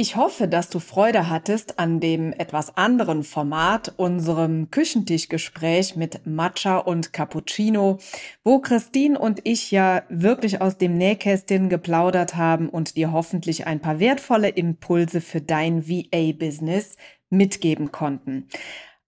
[0.00, 6.78] Ich hoffe, dass du Freude hattest an dem etwas anderen Format, unserem Küchentischgespräch mit Matcha
[6.78, 7.98] und Cappuccino,
[8.44, 13.80] wo Christine und ich ja wirklich aus dem Nähkästchen geplaudert haben und dir hoffentlich ein
[13.80, 16.96] paar wertvolle Impulse für dein VA-Business
[17.28, 18.46] mitgeben konnten.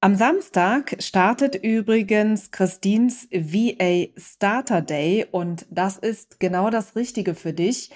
[0.02, 7.52] Am Samstag startet übrigens Christines VA Starter Day und das ist genau das Richtige für
[7.52, 7.90] dich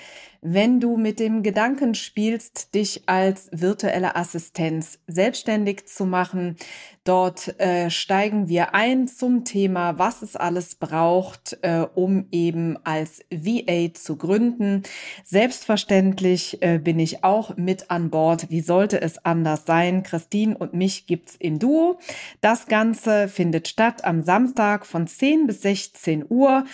[0.45, 6.57] wenn du mit dem Gedanken spielst, dich als virtuelle Assistenz selbstständig zu machen.
[7.03, 13.21] Dort äh, steigen wir ein zum Thema, was es alles braucht, äh, um eben als
[13.31, 14.83] VA zu gründen.
[15.25, 18.51] Selbstverständlich äh, bin ich auch mit an Bord.
[18.51, 20.03] Wie sollte es anders sein?
[20.03, 21.99] Christine und mich gibt's im Duo.
[22.43, 26.65] Das Ganze findet statt am Samstag von 10 bis 16 Uhr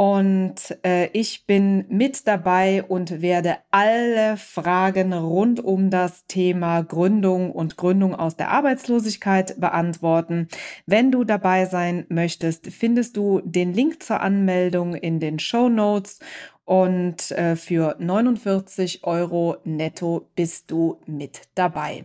[0.00, 7.50] und äh, ich bin mit dabei und werde alle Fragen rund um das Thema Gründung
[7.50, 10.46] und Gründung aus der Arbeitslosigkeit beantworten.
[10.86, 16.20] Wenn du dabei sein möchtest, findest du den Link zur Anmeldung in den Show Notes
[16.68, 22.04] und äh, für 49 Euro netto bist du mit dabei.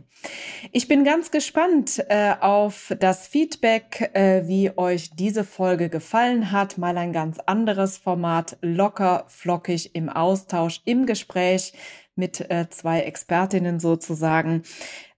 [0.72, 6.78] Ich bin ganz gespannt äh, auf das Feedback, äh, wie euch diese Folge gefallen hat.
[6.78, 11.74] Mal ein ganz anderes Format, locker, flockig im Austausch, im Gespräch
[12.16, 14.64] mit äh, zwei Expertinnen sozusagen.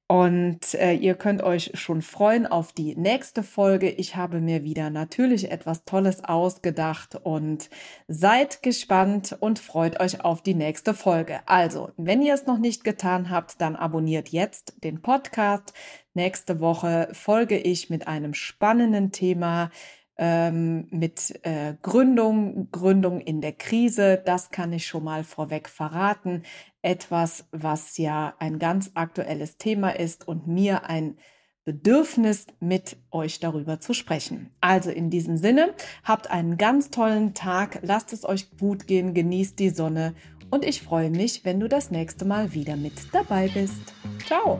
[0.08, 3.90] Und äh, ihr könnt euch schon freuen auf die nächste Folge.
[3.90, 7.72] Ich habe mir wieder natürlich etwas Tolles ausgedacht und
[8.08, 11.40] seid gespannt und freut euch auf die nächste Folge.
[11.48, 15.74] Also, wenn ihr es noch nicht getan habt, dann abonniert jetzt den Podcast.
[16.14, 19.72] Nächste Woche folge ich mit einem spannenden Thema
[20.18, 24.22] ähm, mit äh, Gründung, Gründung in der Krise.
[24.26, 26.44] Das kann ich schon mal vorweg verraten.
[26.82, 31.18] Etwas, was ja ein ganz aktuelles Thema ist und mir ein
[31.66, 34.52] Bedürfnis, mit euch darüber zu sprechen.
[34.62, 39.58] Also in diesem Sinne, habt einen ganz tollen Tag, lasst es euch gut gehen, genießt
[39.58, 40.14] die Sonne
[40.52, 43.94] und ich freue mich, wenn du das nächste Mal wieder mit dabei bist.
[44.26, 44.60] Ciao!